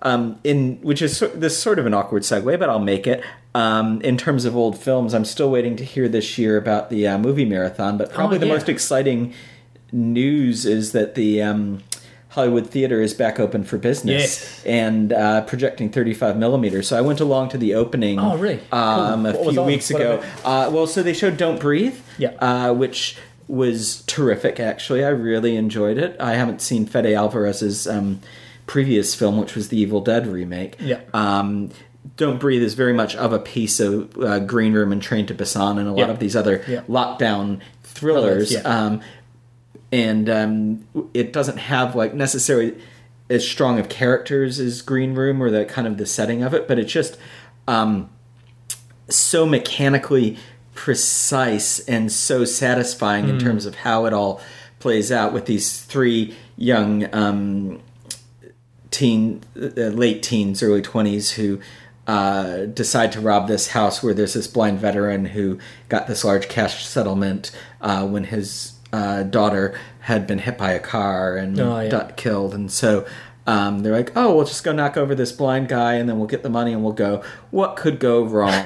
[0.02, 3.24] um, in which is so- this sort of an awkward segue, but I'll make it.
[3.56, 7.08] Um, in terms of old films, I'm still waiting to hear this year about the
[7.08, 7.98] uh, movie marathon.
[7.98, 8.54] But probably the yeah.
[8.54, 9.34] most exciting
[9.92, 11.82] news is that the um,
[12.36, 14.64] Hollywood Theater is back open for business Yes.
[14.66, 16.88] and uh, projecting 35 millimeters.
[16.90, 18.20] So I went along to the opening.
[18.20, 18.60] Oh, really?
[18.74, 19.50] Um, Cool.
[19.50, 20.24] a few weeks What ago.
[20.44, 22.32] Uh, well, so they showed "Don't Breathe," Yeah.
[22.40, 23.16] uh, which
[23.48, 24.60] was terrific.
[24.60, 26.16] Actually, I really enjoyed it.
[26.20, 28.20] I haven't seen Fede Alvarez's um,
[28.68, 30.76] previous film, which was the Evil Dead remake.
[30.80, 31.00] Yeah.
[31.14, 31.70] Um,
[32.18, 35.34] Don't Breathe is very much of a piece of uh, Green Room and Train to
[35.34, 36.12] Busan and a lot Yeah.
[36.12, 36.82] of these other Yeah.
[36.90, 38.50] lockdown thrillers.
[38.50, 38.60] Thrillers, yeah.
[38.86, 39.02] um,
[39.92, 42.76] and um, it doesn't have like necessarily
[43.30, 46.68] as strong of characters as Green Room or the kind of the setting of it,
[46.68, 47.18] but it's just
[47.68, 48.10] um,
[49.10, 50.38] so mechanically
[50.74, 53.32] precise and so satisfying Hmm.
[53.32, 54.42] in terms of how it all
[54.80, 57.82] plays out with these three young um,
[58.92, 61.60] teen, uh, late teens, early twenties who
[62.08, 65.58] uh, decide to rob this house where there's this blind veteran who
[65.90, 70.80] got this large cash settlement uh, when his uh, daughter had been hit by a
[70.80, 71.90] car and Oh, yeah.
[71.90, 73.06] got killed, and so.
[73.48, 76.28] Um, they're like, oh, we'll just go knock over this blind guy, and then we'll
[76.28, 77.22] get the money, and we'll go.
[77.52, 78.66] What could go wrong?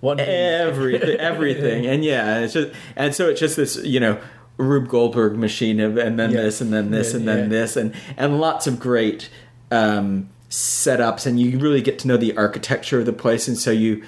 [0.00, 0.18] What?
[0.18, 4.18] everything, everything, and yeah, it's just, and so it's just this, you know,
[4.56, 6.42] Rube Goldberg machine of and then Yeah.
[6.42, 9.28] this and then this Yeah, and then this and and lots of great
[9.70, 13.70] um, setups and you really get to know the architecture of the place and so
[13.70, 14.02] you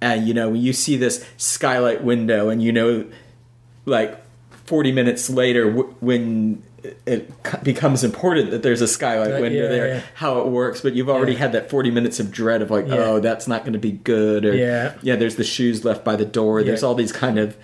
[0.00, 3.04] and you know when you see this skylight window and you know
[3.90, 4.16] like
[4.66, 6.62] 40 minutes later w- when
[7.04, 10.00] it c- becomes important that there's a skylight Uh, window yeah, there yeah.
[10.14, 11.38] how it works but you've already Yeah.
[11.40, 14.46] had that 40 minutes of dread of like oh that's not going to be good
[14.46, 14.94] or Yeah.
[15.02, 17.56] yeah there's the shoes left by the door there's all these kind of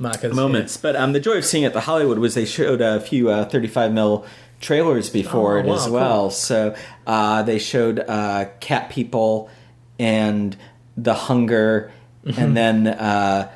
[0.00, 0.34] Markers.
[0.34, 0.76] moments.
[0.76, 3.30] But um, the joy of seeing it at the Hollywood was they showed a few
[3.30, 4.24] uh, 35 mil
[4.60, 5.92] trailers before Oh, it wow, as cool.
[5.94, 6.30] well.
[6.30, 6.74] So
[7.06, 9.48] uh, they showed uh, Cat People
[9.98, 10.56] and
[10.96, 11.90] The Hunger,
[12.26, 12.40] Mm-hmm.
[12.42, 13.48] and then uh,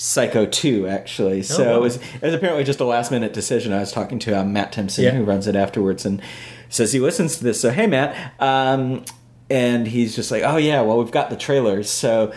[0.00, 1.42] Psycho 2, actually.
[1.42, 1.76] So wow.
[1.76, 3.72] it, was, it was apparently just a last minute decision.
[3.72, 5.10] I was talking to um, Matt Timpson, Yeah.
[5.10, 6.22] who runs it afterwards, and
[6.70, 7.60] says he listens to this.
[7.60, 8.32] So, hey, Matt.
[8.40, 9.04] Um,
[9.50, 11.90] and he's just like, oh, yeah, well, we've got the trailers.
[11.90, 12.32] So.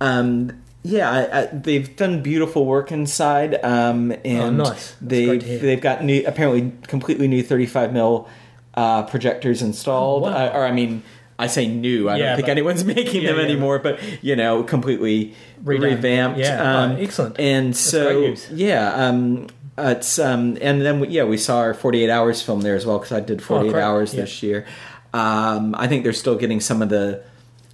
[0.00, 4.94] Um, yeah, I, I, they've done beautiful work inside, um, and Oh, nice.
[5.00, 5.58] They great to hear.
[5.58, 8.28] they've got new, apparently completely new 35 mil
[8.74, 10.22] uh, projectors installed.
[10.24, 10.46] Oh, wow.
[10.46, 11.02] uh, or I mean,
[11.38, 12.08] I say new.
[12.08, 15.34] I Yeah, don't think anyone's making Yeah, them anymore, but you know, completely
[15.64, 15.82] Redone.
[15.82, 16.38] revamped.
[16.40, 16.82] Yeah.
[16.82, 17.38] um, Oh, excellent.
[17.38, 22.10] And That's so, yeah, um, it's um, and then we, yeah, we saw our 48
[22.10, 23.82] hours film there as well because I did 48 great.
[23.82, 24.66] hours this year.
[25.14, 27.22] Um, I think they're still getting some of the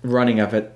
[0.02, 0.70] running of it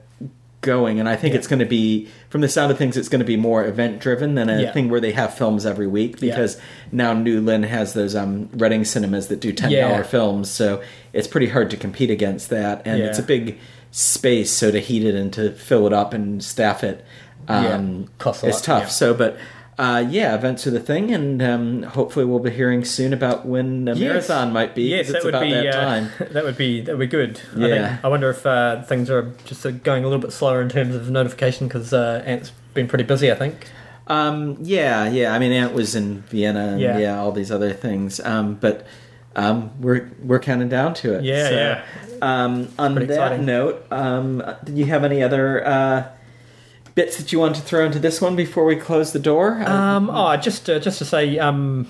[0.61, 3.20] going and i think it's going to be from the sound of things it's going
[3.20, 4.72] to be more event driven than a Yeah.
[4.72, 6.35] thing where they have films every week Yeah.
[6.35, 6.59] because
[6.93, 9.89] now new lynn has those um reading cinemas that do 10 Yeah.
[9.89, 13.07] hour films so it's pretty hard to compete against that and Yeah.
[13.07, 13.59] it's a big
[13.91, 17.05] space so to heat it and to fill it up and staff it
[17.49, 18.33] um Yeah.
[18.43, 18.89] It's tough yeah.
[18.89, 19.37] so but
[19.79, 23.87] uh, yeah, events are the thing, and um, hopefully we'll be hearing soon about when
[23.89, 24.01] a Yes.
[24.29, 24.83] marathon might be.
[24.91, 26.11] Yes, that would about be that uh, time.
[26.33, 27.41] that would be that would be good.
[27.57, 27.89] I, Yeah.
[27.91, 30.68] think, I wonder if uh, things are just uh, going a little bit slower in
[30.68, 33.31] terms of notification because uh, Ant's been pretty busy.
[33.31, 33.68] I think.
[34.09, 35.33] Um, yeah, yeah.
[35.35, 37.20] I mean, Ant was in Vienna, and yeah, Yeah.
[37.20, 38.18] all these other things.
[38.20, 38.87] Um, but
[39.37, 41.24] um, we're we're counting down to it.
[41.24, 41.83] Yeah, So, yeah.
[42.20, 43.47] Um, on that exciting.
[43.47, 46.05] note, um, did you have any other uh,
[46.99, 49.62] bits that you want to throw into this one before we close the door?
[49.62, 51.86] Um, oh, just uh, just to say, um,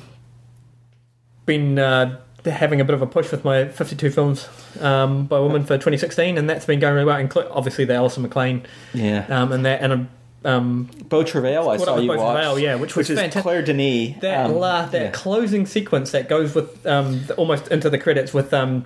[1.47, 4.47] been uh, having a bit of a push with my 52 films
[4.83, 7.17] um, by women for 2016, and that's been going really well.
[7.17, 10.09] Inclu- obviously, the Alison Maclean, yeah, um, and that, and
[10.45, 11.71] um, Beau Travail.
[11.71, 12.35] I saw you Beau watch.
[12.35, 13.45] Travail, yeah, which was is fantastic.
[13.45, 14.21] Claire Denis.
[14.21, 15.11] that um, la- that yeah.
[15.13, 18.85] closing sequence that goes with um, the, almost into the credits with um,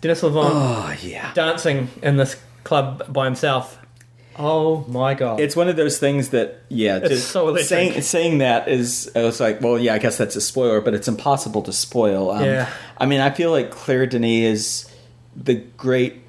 [0.00, 1.32] Denis Lavant Oh yeah.
[1.34, 3.80] dancing in this club by himself.
[4.38, 5.40] Oh my god!
[5.40, 7.68] It's one of those things that, yeah, It's just so electric.
[7.68, 10.92] saying saying that is, I was like, well, yeah, I guess that's a spoiler, but
[10.94, 12.30] it's impossible to spoil.
[12.30, 12.68] Um, Yeah.
[12.98, 14.52] I mean, I feel like Claire Denis
[14.86, 14.90] is
[15.36, 16.22] the great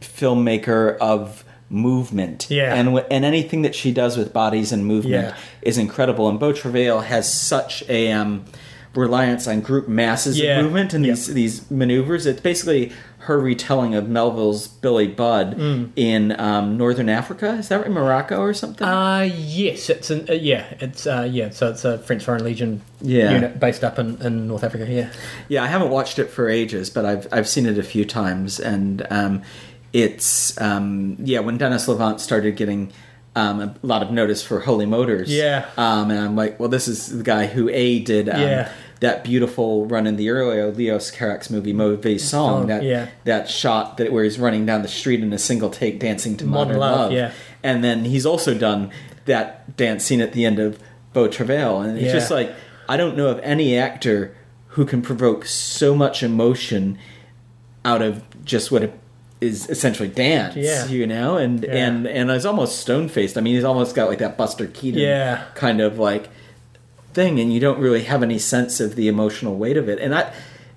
[0.00, 2.46] filmmaker of movement.
[2.50, 2.74] Yeah.
[2.74, 5.34] and and anything that she does with bodies and movement Yeah.
[5.62, 6.28] is incredible.
[6.28, 8.44] And Beau Travail has such a um,
[8.94, 10.58] reliance on group masses Yeah.
[10.58, 11.14] of movement and Yep.
[11.16, 12.26] these these maneuvers.
[12.26, 12.90] It's basically
[13.24, 15.90] her retelling of Melville's Billy Budd Mm.
[15.96, 17.50] in um, Northern Africa.
[17.54, 18.86] Is that right, Morocco or something?
[18.86, 21.50] Uh, yes, it's an, uh, yeah, it's uh, yeah.
[21.50, 23.32] So it's a French Foreign Legion Yeah.
[23.32, 24.86] unit based up in, in North Africa.
[24.90, 25.10] Yeah,
[25.48, 28.58] Yeah, I haven't watched it for ages, but I've I've seen it a few times,
[28.58, 29.42] and um,
[29.92, 31.40] it's um, yeah.
[31.40, 32.92] When Denis Lavant started getting
[33.36, 35.66] um, a lot of notice for Holy Motors, Yeah.
[35.76, 38.72] um, and I'm like, well, this is the guy who a did um, Yeah.
[39.00, 43.08] That beautiful run in the earlier Leos Carax movie Mauvais Sang, Oh, that yeah.
[43.24, 46.44] that shot that where he's running down the street in a single take dancing to
[46.44, 47.32] Modern, Modern Love, Love, yeah.
[47.62, 48.90] and then he's also done
[49.24, 50.78] that dance scene at the end of
[51.14, 52.12] Beau Travail, and it's Yeah.
[52.12, 52.52] just like
[52.90, 54.34] I don't know of any actor
[54.74, 56.98] who can provoke so much emotion
[57.84, 58.92] out of just what it
[59.40, 60.86] is essentially dance, Yeah.
[60.88, 61.70] you know, and Yeah.
[61.86, 63.38] and and he's almost stone faced.
[63.38, 65.40] I mean, he's almost got like that Buster Keaton Yeah.
[65.54, 66.28] kind of like
[67.14, 69.98] thing, and you don't really have any sense of the emotional weight of it.
[69.98, 70.32] And I,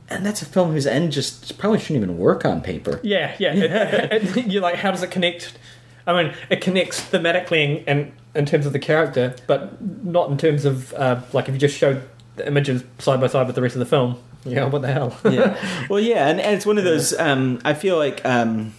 [0.09, 2.99] and that's a film whose end just probably shouldn't even work on paper.
[3.03, 3.53] yeah, yeah.
[4.11, 5.57] It- it- you're like, how does it connect?
[6.05, 10.37] I mean, it connects thematically and, and in terms of the character, but not in
[10.37, 12.03] terms of uh, like if you just showed
[12.35, 14.17] the images side by side with the rest of the film.
[14.43, 15.15] Yeah, what the hell?
[15.23, 15.55] yeah.
[15.89, 17.17] Well, yeah, and, and it's one of those.
[17.17, 18.73] Um, I feel like um,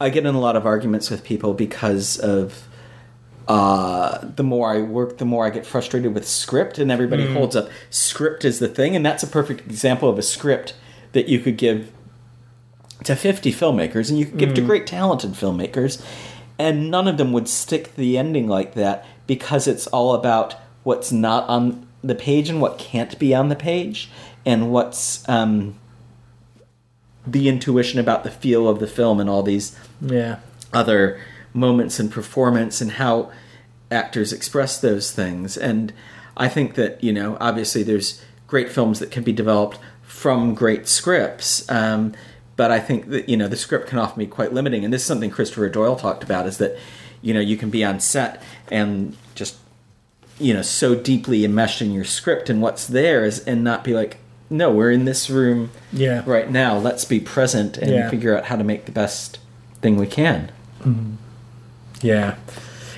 [0.00, 2.62] I get in a lot of arguments with people because of
[3.48, 7.54] uh, the more I work, the more I get frustrated with script, and everybody holds
[7.54, 10.74] up script as the thing, and that's a perfect example of a script
[11.12, 11.92] that you could give
[13.04, 16.04] to 50 filmmakers, and you could give to great talented filmmakers,
[16.58, 21.12] and none of them would stick the ending like that because it's all about what's
[21.12, 24.10] not on the page and what can't be on the page,
[24.44, 25.78] and what's um,
[27.24, 30.40] the intuition about the feel of the film and all these yeah,
[30.72, 31.20] other
[31.56, 33.30] moments in performance and how
[33.90, 35.56] actors express those things.
[35.56, 35.92] And
[36.36, 40.86] I think that you know, obviously, there's great films that can be developed from great
[40.86, 41.68] scripts.
[41.70, 42.12] Um,
[42.56, 45.02] but I think that you know the script can often be quite limiting, and this
[45.02, 46.76] is something Christopher Doyle talked about: is that
[47.22, 49.56] you know you can be on set and just
[50.38, 53.92] you know so deeply enmeshed in your script and what's there is, and not be
[53.94, 56.22] like, no, we're in this room Yeah.
[56.26, 56.78] right now.
[56.78, 58.10] Let's be present and Yeah.
[58.10, 59.38] figure out how to make the best
[59.82, 60.50] thing we can.
[62.02, 62.36] Yeah.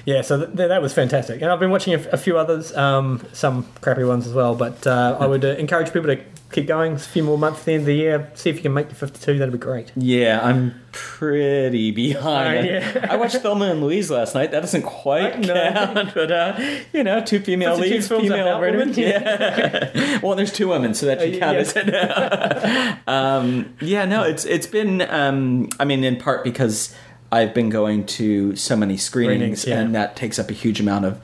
[0.04, 1.42] Yeah, so th- th- that was fantastic.
[1.42, 4.54] And I've been watching a, f- a few others, um, some crappy ones as well,
[4.54, 6.18] but uh, I would uh, encourage people to
[6.50, 6.94] keep going.
[6.94, 8.30] It's a few more months at the end of the year.
[8.32, 9.36] See if you can make the 52.
[9.38, 9.92] That'd be great.
[9.96, 12.64] Yeah, I'm pretty behind.
[12.66, 13.06] Yeah.
[13.10, 14.50] I watched Thelma and Louise last night.
[14.50, 15.52] That doesn't quite no.
[15.52, 16.58] count, but uh,
[16.94, 20.20] you know, two female 52 leads, films female women, Yeah.
[20.22, 21.76] well, there's two women, so that should Uh, count yes.
[21.76, 22.98] as it.
[23.08, 25.02] um, yeah, no, it's it's been.
[25.02, 26.94] Um, I mean, in part because
[27.30, 29.80] I've been going to so many screenings, Screenings, yeah.
[29.80, 31.20] and that takes up a huge amount of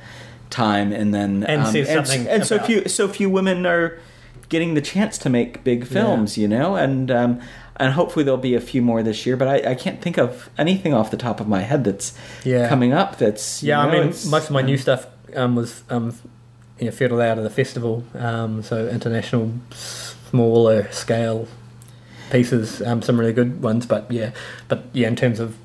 [0.50, 3.98] time, and then And um, and, and so few so few women are
[4.48, 7.40] getting the chance to make big films, you know, and um,
[7.76, 9.36] and hopefully there'll be a few more this year.
[9.36, 12.68] But I, I can't think of anything off the top of my head that's Yeah.
[12.68, 13.18] coming up.
[13.18, 16.14] That's you Yeah, I mean, most of my new stuff um, was um,
[16.78, 21.48] you know, fiddled out of the festival, um, so international, smaller scale
[22.30, 24.30] pieces, um, some really good ones, but yeah,
[24.68, 25.56] but yeah, in terms of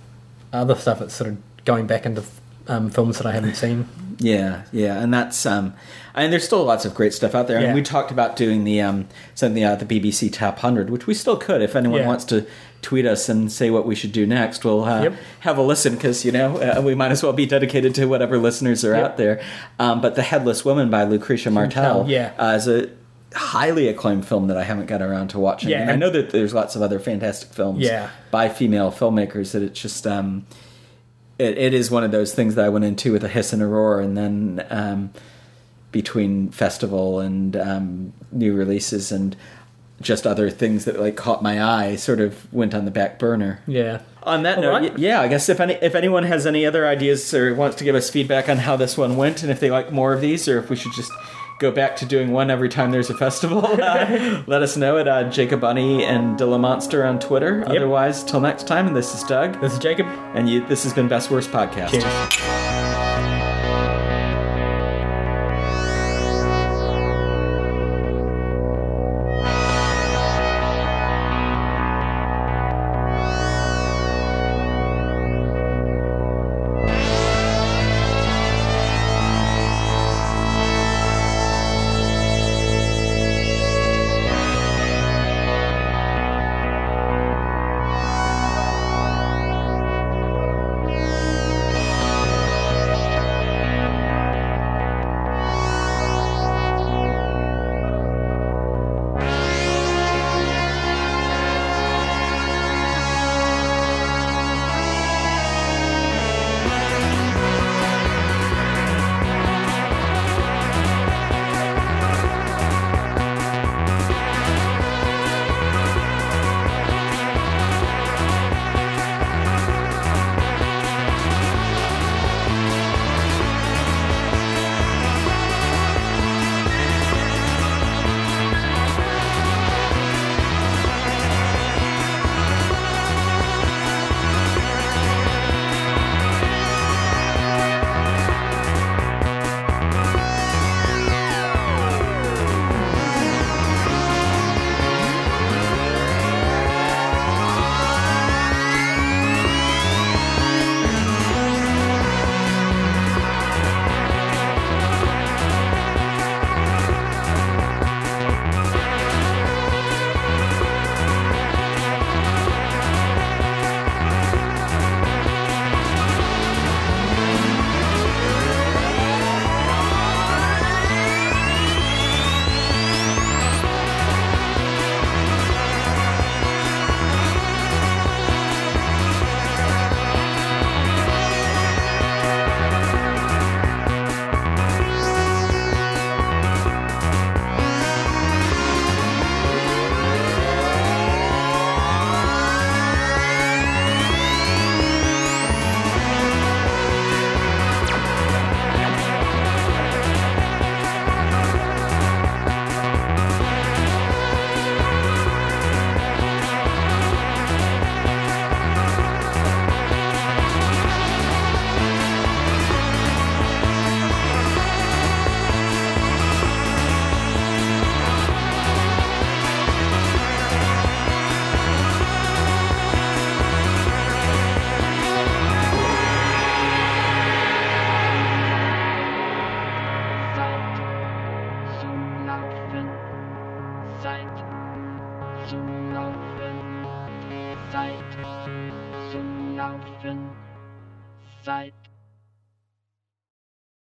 [0.53, 2.23] other stuff, that's sort of going back into
[2.67, 3.87] um, films that I haven't seen.
[4.19, 5.73] Yeah, yeah, and that's um,
[6.13, 7.59] and there's still lots of great stuff out there.
[7.59, 7.67] Yeah.
[7.67, 11.13] And we talked about doing the um, something out the BBC Top Hundred, which we
[11.13, 12.07] still could if anyone Yeah.
[12.07, 12.45] wants to
[12.81, 14.63] tweet us and say what we should do next.
[14.65, 15.13] We'll uh, Yep.
[15.41, 18.37] have a listen because you know uh, we might as well be dedicated to whatever
[18.37, 19.05] listeners are Yep.
[19.05, 19.41] out there.
[19.79, 22.33] Um, but the Headless Woman by Lucrecia Martel, yeah.
[22.37, 22.89] uh, is a
[23.35, 25.69] highly acclaimed film that I haven't got around to watching.
[25.69, 28.09] Yeah, and I know that there's lots of other fantastic films Yeah.
[28.31, 30.05] by female filmmakers that it's just.
[30.07, 30.45] Um,
[31.37, 33.61] it, it is one of those things that I went into with a hiss and
[33.61, 35.11] a roar, and then um,
[35.91, 39.35] between festival and um, new releases and
[40.01, 43.61] just other things that like caught my eye, sort of went on the back burner.
[43.67, 44.01] Yeah.
[44.23, 44.97] On that All note, right.
[44.99, 47.95] yeah, I guess if any if anyone has any other ideas or wants to give
[47.95, 50.59] us feedback on how this one went, and if they like more of these, or
[50.59, 51.11] if we should just
[51.59, 55.07] go back to doing one every time there's a festival, uh, let us know at
[55.07, 57.63] uh, Jacob Bunny and Dilla Monster on Twitter.
[57.67, 60.07] Otherwise, till next time, and this is Doug, This is Jacob.
[60.33, 61.91] and you, this has been Best Worst Podcast.
[61.91, 62.58] Cheers.